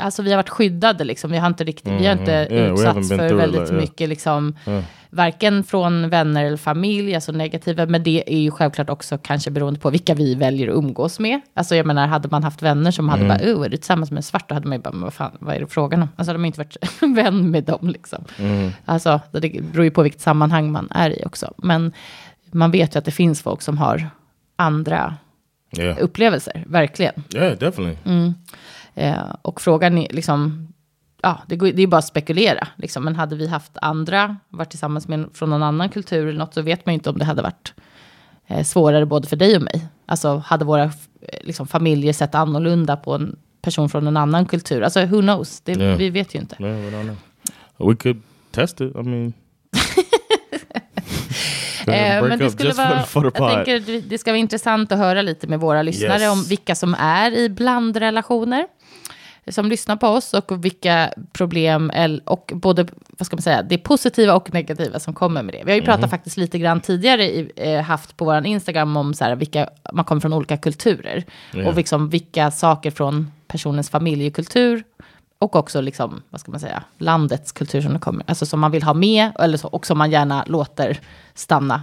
[0.00, 2.58] alltså vi har varit skyddade liksom, vi har inte riktigt, vi har inte Mhm.
[2.58, 3.72] Yeah, utsatts för väldigt yeah.
[3.80, 4.84] mycket liksom, Yeah.
[5.10, 9.80] varken från vänner eller familj, alltså negativa, men det är ju självklart också kanske beroende
[9.80, 11.40] på vilka vi väljer att umgås med.
[11.54, 13.38] Alltså jag menar, hade man haft vänner som hade Mm.
[13.38, 14.48] bara, oh, är du tillsammans med en svart?
[14.48, 16.08] Då hade man ju bara, vad fan, vad är det frågan om?
[16.16, 16.76] Alltså de har inte varit
[17.16, 18.24] vän med dem liksom.
[18.38, 18.70] Mm.
[18.84, 21.54] Alltså det beror ju på vilket sammanhang man är i också.
[21.56, 21.92] Men
[22.52, 24.06] man vet ju att det finns folk som har
[24.56, 25.14] andra
[25.78, 25.96] Yeah.
[26.00, 27.12] upplevelser, verkligen.
[27.34, 28.32] Yeah, definitely.
[28.94, 30.68] Eh, och frågan är liksom,
[31.22, 32.68] ja, det, går, det är bara att spekulera.
[32.76, 33.04] Liksom.
[33.04, 36.62] Men hade vi haft andra, varit tillsammans med från någon annan kultur eller något, så
[36.62, 37.74] vet man ju inte om det hade varit
[38.46, 39.86] eh, svårare både för dig och mig.
[40.06, 40.90] Alltså hade våra eh,
[41.42, 44.82] liksom, familjer sett annorlunda på en person från en annan kultur.
[44.82, 45.96] Alltså who knows, det, Ja.
[45.96, 46.56] vi vet ju inte.
[46.62, 47.14] Yeah,
[47.78, 48.96] we could test it.
[48.96, 49.32] I mean,
[51.86, 55.60] Eh, men det skulle vara, jag tänker det ska vara intressant att höra lite med
[55.60, 56.32] våra lyssnare Yes.
[56.32, 58.66] om vilka som är i blandrelationer
[59.50, 61.92] som lyssnar på oss och vilka problem
[62.24, 62.86] och både
[63.18, 65.62] vad ska man säga, det positiva och negativa som kommer med det.
[65.64, 66.10] Vi har ju pratat Mhm.
[66.10, 70.04] faktiskt lite grann tidigare i, eh, haft på vår Instagram om så här, vilka man
[70.04, 71.24] kommer från olika kulturer
[71.54, 71.68] Ja.
[71.68, 74.84] och liksom vilka saker från personens familjekultur
[75.38, 78.82] och också liksom, vad ska man säga, landets kultur som kommer, alltså som man vill
[78.82, 80.98] ha med eller så, och som man gärna låter
[81.34, 81.82] stanna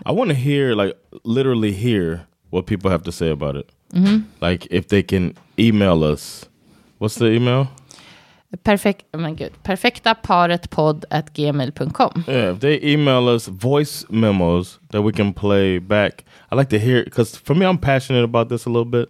[0.00, 2.20] I want to hear, like, literally hear
[2.50, 3.70] what people have to say about it.
[4.40, 6.48] Like, if they can email us.
[6.98, 7.66] What's the email?
[8.64, 12.24] Perfekt, men gud, perfekta paret podd at gmail.com.
[12.26, 16.78] Yeah, if they email us voice memos that we can play back, I like to
[16.78, 19.08] hear because for me, I'm passionate about this a little bit,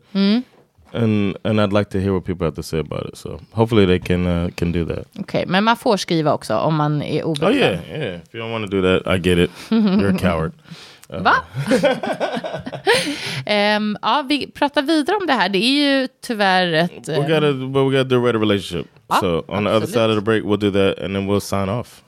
[0.92, 3.16] and and I'd like to hear what people have to say about it.
[3.16, 5.06] So hopefully they can uh, can do that.
[5.18, 7.52] Okej, men man får skriva också om man är Oh obekväm.
[7.54, 8.20] yeah, yeah.
[8.22, 9.50] If you don't want to do that, I get it.
[9.70, 10.52] You're a coward.
[11.08, 11.34] Va?
[13.46, 15.48] Ehm, ja, vi pratar vidare om det här.
[15.48, 17.08] Det är ju tyvärr ett...
[17.08, 18.86] We eh, gotta, but we gotta do a red relationship.
[19.08, 19.94] Ah, so on the other absolut.
[19.94, 22.02] side of the break, we'll do that, and then we'll sign off.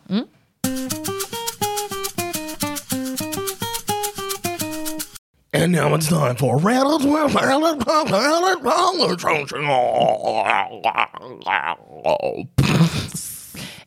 [5.52, 7.36] And now it's time for Rattles with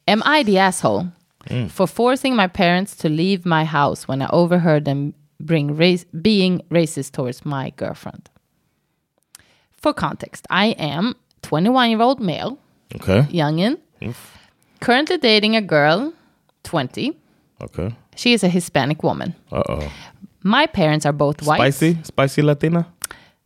[0.08, 1.12] Am I the asshole
[1.70, 6.62] for forcing my parents to leave my house when I overheard them bring race, being
[6.70, 8.30] racist towards my girlfriend?
[9.82, 12.58] For context, I am 21 year old male,
[12.96, 13.24] Okay.
[13.32, 13.78] youngin,
[14.80, 16.14] currently dating a girl,
[16.64, 17.18] 20.
[17.62, 17.96] Okay.
[18.16, 19.34] She is a Hispanic woman.
[19.52, 19.92] Uh oh.
[20.44, 21.58] My parents are both white.
[21.74, 22.86] Spicy, spicy Latina.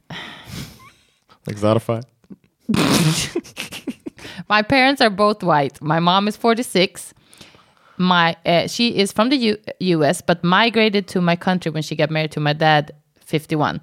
[1.47, 2.03] Exotified.
[4.49, 5.81] My parents are both white.
[5.81, 7.13] My mom is 46.
[7.97, 9.57] My uh, she is from the U-
[9.97, 10.21] U.S.
[10.21, 12.91] but migrated to my country when she got married to my dad,
[13.25, 13.79] 51.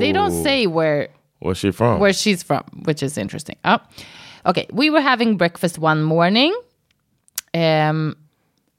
[0.00, 0.42] They don't Oh.
[0.42, 1.08] say where
[1.40, 1.98] Where's she from?
[2.00, 3.56] where she's from, which is interesting.
[3.64, 3.78] Oh.
[4.46, 6.54] Okay, we were having breakfast one morning,
[7.54, 8.16] um,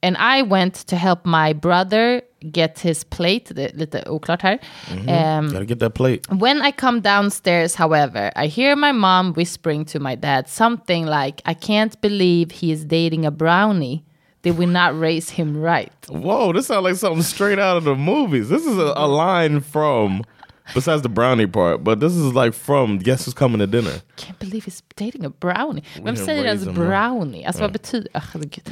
[0.02, 2.22] and I went to help my brother
[2.52, 3.52] get his plate.
[3.54, 4.58] Det är lite oklart här.
[4.90, 6.26] Um, Gotta get that plate.
[6.30, 11.42] when I come downstairs, however, I hear my mom whispering to my dad something like,
[11.44, 14.02] I can't believe he is dating a brownie.
[14.42, 15.92] Did we not raise him right?
[16.08, 18.48] Whoa, this sounds like something straight out of the movies.
[18.48, 20.24] This is a, a line from,
[20.72, 24.00] besides the brownie part, but this is like from Guess Who's Coming to Dinner.
[24.16, 25.82] Can't believe he's dating a brownie.
[26.02, 26.88] Vem säger ens raise him right.
[26.88, 27.44] brownie?
[27.44, 28.08] Alltså vad betyder...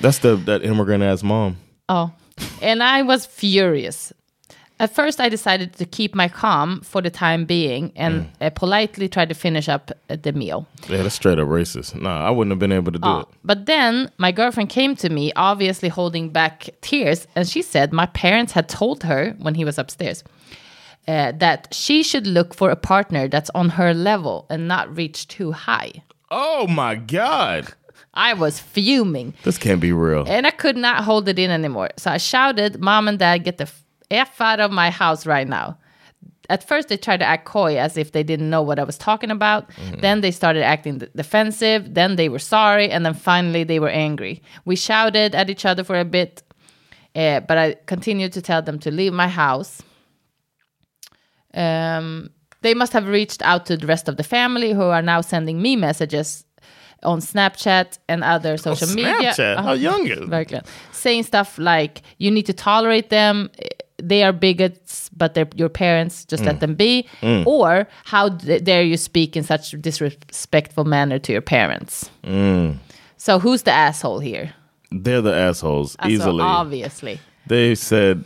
[0.01, 1.57] That's the that immigrant ass mom.
[1.89, 2.11] Oh.
[2.63, 4.13] And I was furious.
[4.81, 9.09] At first, I decided to keep my calm for the time being and uh, politely
[9.09, 10.67] tried to finish up uh, the meal.
[10.89, 12.01] Yeah, that's straight up racist.
[12.01, 13.27] Nah, I wouldn't have been able to do Uh, it.
[13.45, 18.07] but then my girlfriend came to me, obviously holding back tears, and she said my
[18.07, 20.23] parents had told her when he was upstairs
[21.09, 25.27] uh, that she should look for a partner that's on her level and not reach
[25.27, 25.91] too high.
[26.31, 27.67] Oh my god,
[28.15, 29.35] I was fuming.
[29.43, 30.25] this can't be real.
[30.29, 31.91] And I could not hold it in anymore.
[31.97, 33.69] So I shouted, Mom and Dad, get the
[34.11, 35.77] F out of my house right now.
[36.51, 38.97] At first, they tried to act coy as if they didn't know what I was
[38.97, 39.69] talking about.
[40.01, 41.93] Then they started acting d- defensive.
[41.93, 42.91] Then they were sorry.
[42.91, 44.41] And then finally, they were angry.
[44.65, 46.43] We shouted at each other for a bit.
[47.15, 49.83] eh, but I continued to tell them to leave my house.
[51.55, 52.31] Um,
[52.63, 55.61] they must have reached out to the rest of the family who are now sending
[55.63, 56.45] me messages
[57.03, 59.33] on Snapchat and other social media.
[59.33, 59.57] Snapchat?
[59.63, 60.29] How young is it?
[60.29, 60.65] Verkligen.
[60.93, 63.51] Saying stuff like you need to tolerate them.
[64.03, 66.25] They are bigots, but they're your parents.
[66.25, 66.61] Just let mm.
[66.61, 67.07] them be.
[67.21, 67.47] Mm.
[67.47, 72.11] Or how dare you speak in such disrespectful manner to your parents?
[72.23, 72.77] Mm.
[73.17, 74.55] So who's the asshole here?
[74.91, 76.43] They're the assholes easily.
[76.43, 77.21] obviously.
[77.47, 78.25] They said,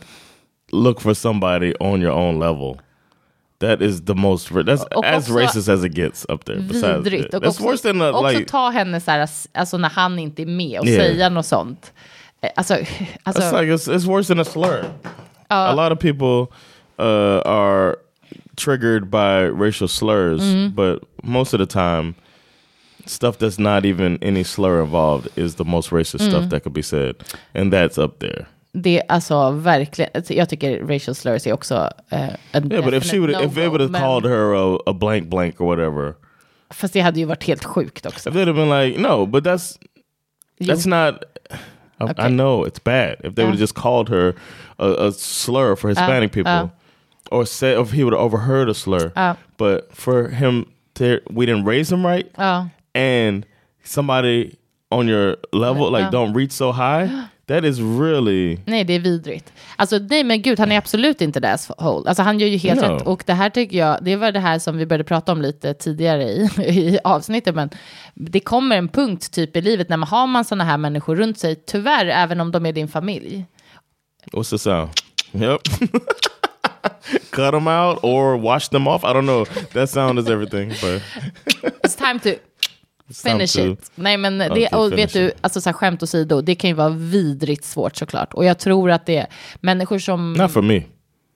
[0.71, 2.79] look for somebody on your own level.
[3.59, 4.49] That is the most.
[4.53, 6.59] That's Och as också racist as it gets up there.
[6.59, 7.33] Besides, Vidrigt.
[7.33, 8.45] Och också, worse than a, också like.
[8.51, 11.01] ta henne så här, alltså när han inte är med och Yeah.
[11.01, 11.93] säga något sånt.
[12.41, 12.73] Eh, Alltså,
[13.23, 14.85] alltså It's like it's, it's worse than a slur.
[15.53, 16.51] A lot of people
[16.99, 17.97] uh, are
[18.55, 20.75] triggered by racial slurs, Mm-hmm.
[20.75, 22.13] but most of the time,
[23.05, 26.29] stuff that's not even any slur involved is the most racist Mm.
[26.29, 27.15] stuff that could be said,
[27.55, 28.45] and that's up there.
[28.75, 31.75] det är alltså verkligen, jag tycker racial slurs är också
[32.11, 34.77] uh, Yeah, but if she would, definite if they would have no-go, called her a,
[34.87, 36.15] a blank blank or whatever,
[36.69, 38.29] Fast det hade ju varit helt sjukt också.
[38.29, 39.77] if they'd have been like, no, but that's
[40.59, 40.73] Jo.
[40.73, 41.23] that's not.
[41.51, 41.57] I,
[42.03, 42.25] Okay.
[42.25, 43.15] I know it's bad.
[43.23, 43.63] If they would have Uh.
[43.63, 44.33] just called her
[44.79, 46.67] a, a slur for Hispanic people, uh.
[47.31, 49.33] or said if he would have overheard a slur, Uh.
[49.57, 50.65] but for him
[50.95, 52.27] to we didn't raise him right,
[52.95, 53.45] and
[53.83, 54.55] somebody
[54.91, 56.11] on your level like Uh.
[56.11, 57.09] don't reach so high,
[57.47, 59.53] that is really Nej, det är vidrigt.
[59.75, 62.09] Alltså, nej men gud, han är absolut inte det asshole.
[62.09, 62.85] Alltså han gör ju helt No.
[62.87, 63.01] rätt.
[63.07, 65.73] Och det här tycker jag, det var det här som vi började prata om lite
[65.73, 67.55] tidigare i, i avsnittet.
[67.55, 67.69] Men
[68.13, 71.39] det kommer en punkt typ i livet när man har man sådana här människor runt
[71.39, 73.45] sig, tyvärr, även om de är din familj.
[74.31, 74.89] What's the sound?
[75.33, 75.61] Yep.
[77.31, 79.03] Cut them out or wash them off.
[79.03, 79.45] I don't know.
[79.73, 81.01] That sound is everything, but
[81.83, 83.91] It's time to time finish to- it.
[83.95, 86.73] Nej men det, Okay, och vet du, alltså så här, skämt åsido, det kan ju
[86.73, 88.33] vara vidrigt svårt såklart.
[88.33, 89.27] Och jag tror att det är
[89.61, 90.33] människor som...
[90.33, 90.81] not for me.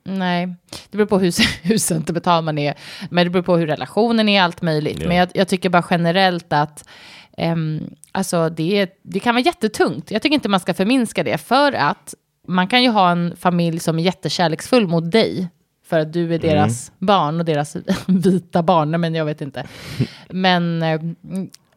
[0.04, 0.56] Nej,
[0.90, 1.34] det beror på hur,
[1.68, 2.74] hur sentimental man är.
[3.10, 5.00] Men det beror på hur relationen är, allt möjligt.
[5.02, 5.08] Ja.
[5.08, 6.90] Men jag, jag tycker bara generellt att
[7.38, 10.12] ehm, alltså det, det kan vara jättetungt.
[10.12, 11.38] Jag tycker inte man ska förminska det.
[11.38, 12.14] För att
[12.48, 15.50] man kan ju ha en familj som är jättekärleksfull mot dig.
[15.86, 17.76] För att du är deras barn och deras
[18.08, 19.02] vita barn.
[19.02, 19.68] Men jag vet inte.
[20.30, 21.02] Men, eh,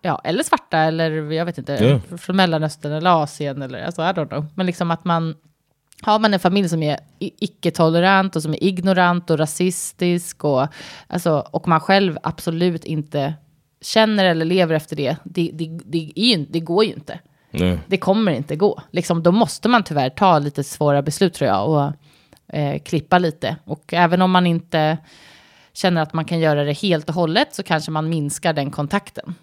[0.03, 2.01] ja, eller svarta eller jag vet inte.
[2.09, 2.17] Ja.
[2.17, 4.47] Från Mellanöstern eller Asien eller alltså, I don't know.
[4.55, 5.35] Men liksom att man
[6.03, 10.67] har man en familj som är icke-tolerant och som är ignorant och rasistisk och,
[11.07, 13.35] alltså, och man själv absolut inte
[13.81, 17.19] känner eller lever efter det, det, det, det, det går ju inte.
[17.53, 17.79] Yeah.
[17.87, 18.83] Det kommer inte gå.
[18.91, 21.93] Liksom, då måste man tyvärr ta lite svåra beslut tror jag och
[22.57, 23.57] eh, klippa lite.
[23.65, 24.99] Och även om man inte
[25.73, 29.35] känner att man kan göra det helt och hållet så kanske man minskar den kontakten.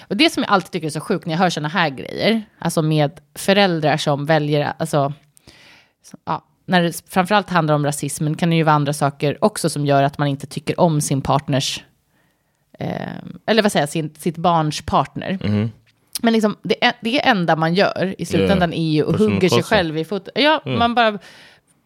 [0.00, 2.42] Och det som jag alltid tycker är så sjukt när jag hör sådana här grejer,
[2.58, 5.12] alltså med föräldrar som väljer, alltså,
[6.10, 9.70] så- ja, när det framförallt handlar om rasismen kan det ju vara andra saker också
[9.70, 11.84] som gör att man inte tycker om sin partners,
[12.78, 15.38] eh, eller vad säger jag, sin, sitt barns partner.
[16.22, 19.98] Men liksom, det, det enda man gör i slutändan är ju att hugga sig själv
[19.98, 20.32] i foten.
[20.42, 21.18] Ja, man bara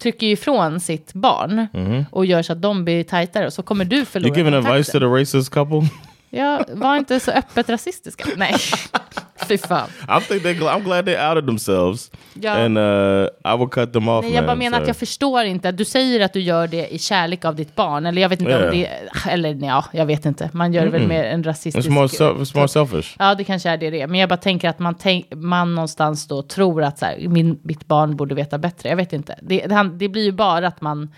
[0.02, 1.66] trycker ifrån sitt barn
[2.10, 4.92] och gör så att de blir tajtare och så kommer du förlora You giving advice
[4.92, 5.88] to the racist couple?
[6.30, 8.24] Ja, var inte så öppet rasistiska.
[8.36, 8.54] Nej,
[9.44, 9.88] fy fan.
[10.08, 10.54] I think they.
[10.54, 12.52] I'm glad they outed themselves, Ja.
[12.52, 14.24] and uh, I will cut them off.
[14.24, 14.82] Nej, jag bara man, menar so.
[14.82, 15.72] att jag förstår inte.
[15.72, 18.06] Du säger att du gör det i kärlek av ditt barn.
[18.06, 18.64] Eller jag vet inte Ja.
[18.64, 18.88] om det...
[19.28, 20.50] Eller ja, jag vet inte.
[20.52, 21.88] Man gör det väl med en rasistisk...
[21.88, 23.16] It's more, self, it's more selfish.
[23.18, 24.06] Ja, det kanske är det det är.
[24.06, 27.58] Men jag bara tänker att man, tänk, man någonstans då tror att så här, min,
[27.62, 28.88] mitt barn borde veta bättre.
[28.88, 29.38] Jag vet inte.
[29.42, 31.10] Det, det, det blir ju bara att man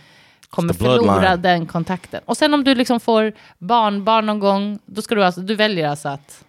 [0.51, 2.21] kommer förlora den kontakten.
[2.25, 5.89] Och sen om du liksom får barnbarn någon gång, då ska du alltså, du väljer
[5.89, 6.45] alltså att...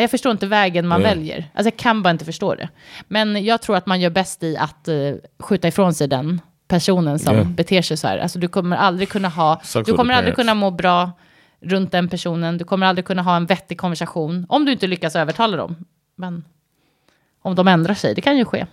[0.00, 1.08] Jag förstår inte vägen man Ja.
[1.08, 1.50] väljer.
[1.54, 2.68] Alltså jag kan bara inte förstå det.
[3.08, 7.18] Men jag tror att man gör bäst i att uh, skjuta ifrån sig den personen
[7.18, 7.44] som Ja.
[7.44, 8.18] beter sig så här.
[8.18, 11.12] Alltså du kommer aldrig kunna ha, Sucks du kommer aldrig kunna må bra
[11.60, 12.58] runt den personen.
[12.58, 14.46] Du kommer aldrig kunna ha en vettig konversation.
[14.48, 15.76] Om du inte lyckas övertala dem.
[16.16, 16.44] Men
[17.42, 18.66] om de ändrar sig, det kan ju ske.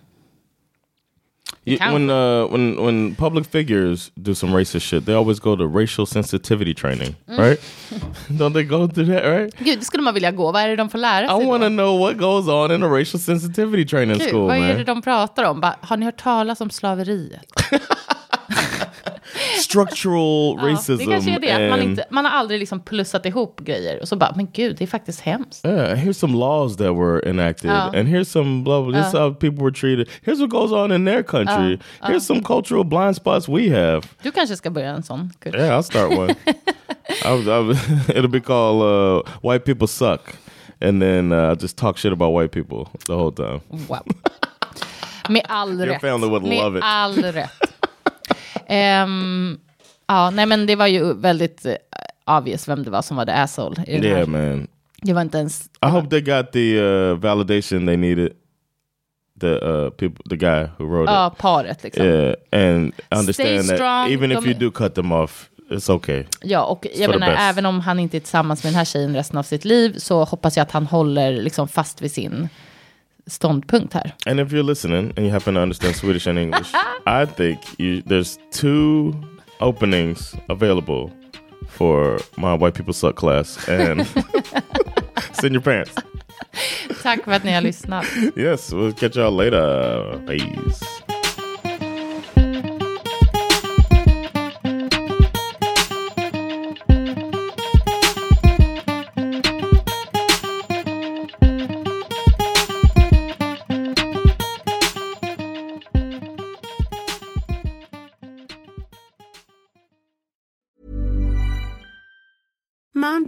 [1.80, 1.94] Count.
[1.94, 6.06] when uh, when when public figures do some racist shit, they always go to racial
[6.06, 7.38] sensitivity training, Mm.
[7.40, 7.60] right?
[8.40, 9.54] Don't they go through that, right?
[9.60, 10.52] Gud, det skulle man vilja gå.
[10.52, 12.84] Vad är det de får lära sig I want to know what goes on in
[12.84, 14.86] a racial sensitivity training Gud, school, vad är det man.
[14.86, 15.60] de pratar om?
[15.62, 17.42] Bara, har ni hört talas om slaveriet?
[19.60, 20.98] Structural Ja, racism.
[20.98, 21.52] det kanske är det.
[21.52, 24.02] Att man, and- inte, man har aldrig liksom plussat ihop grejer.
[24.02, 25.66] Och så bara, men gud, det är faktiskt hemskt.
[25.66, 27.78] Yeah, here's some laws that were enacted, Oh.
[28.00, 29.02] and here's some blah blah.
[29.02, 30.08] This is how people were treated.
[30.26, 31.80] Here's what goes on in their country.
[32.02, 34.02] Here's some cultural blind spots we have.
[34.24, 35.56] Du kanske ska börja en sån kurs.
[35.56, 36.36] Yeah, I'll start one.
[37.26, 40.22] I, was- I, was- it'll be called uh, "White People Suck,"
[40.82, 43.60] and then uh, I'll just talk shit about white people the whole time.
[43.90, 44.04] Wow.
[45.30, 46.02] Med all rätt.
[46.02, 46.84] family would Med love it.
[46.84, 47.50] all rätt.
[48.68, 49.58] Ehm,
[50.08, 53.32] ja, nej men det var ju väldigt uh, obvious vem det var som var the
[53.32, 53.76] asshole.
[53.88, 54.68] Yeah, man.
[55.02, 55.70] Det var inte ens...
[55.86, 58.32] I hope they got the uh, validation they needed.
[59.40, 61.38] The uh, people, the guy who wrote Ja, it.
[61.38, 62.06] paret liksom.
[62.06, 66.24] Yeah, and understand that strong, even if you do cut them off, it's okay.
[66.42, 69.38] Ja, och jag menar, även om han inte är tillsammans med den här tjejen resten
[69.38, 72.50] av sitt liv så hoppas jag att han håller liksom fast vid sin
[73.28, 74.12] ståndpunkt här.
[74.26, 76.68] And if you're listening and you happen to understand Swedish and English,
[77.06, 79.14] I think you, there's two
[79.60, 81.12] openings available
[81.68, 84.00] for my white people suck class, and
[85.44, 85.96] in your pants.
[87.04, 88.06] Tack för att ni har lyssnat.
[88.36, 90.18] Yes, we'll catch y'all later.
[90.28, 91.05] Peace.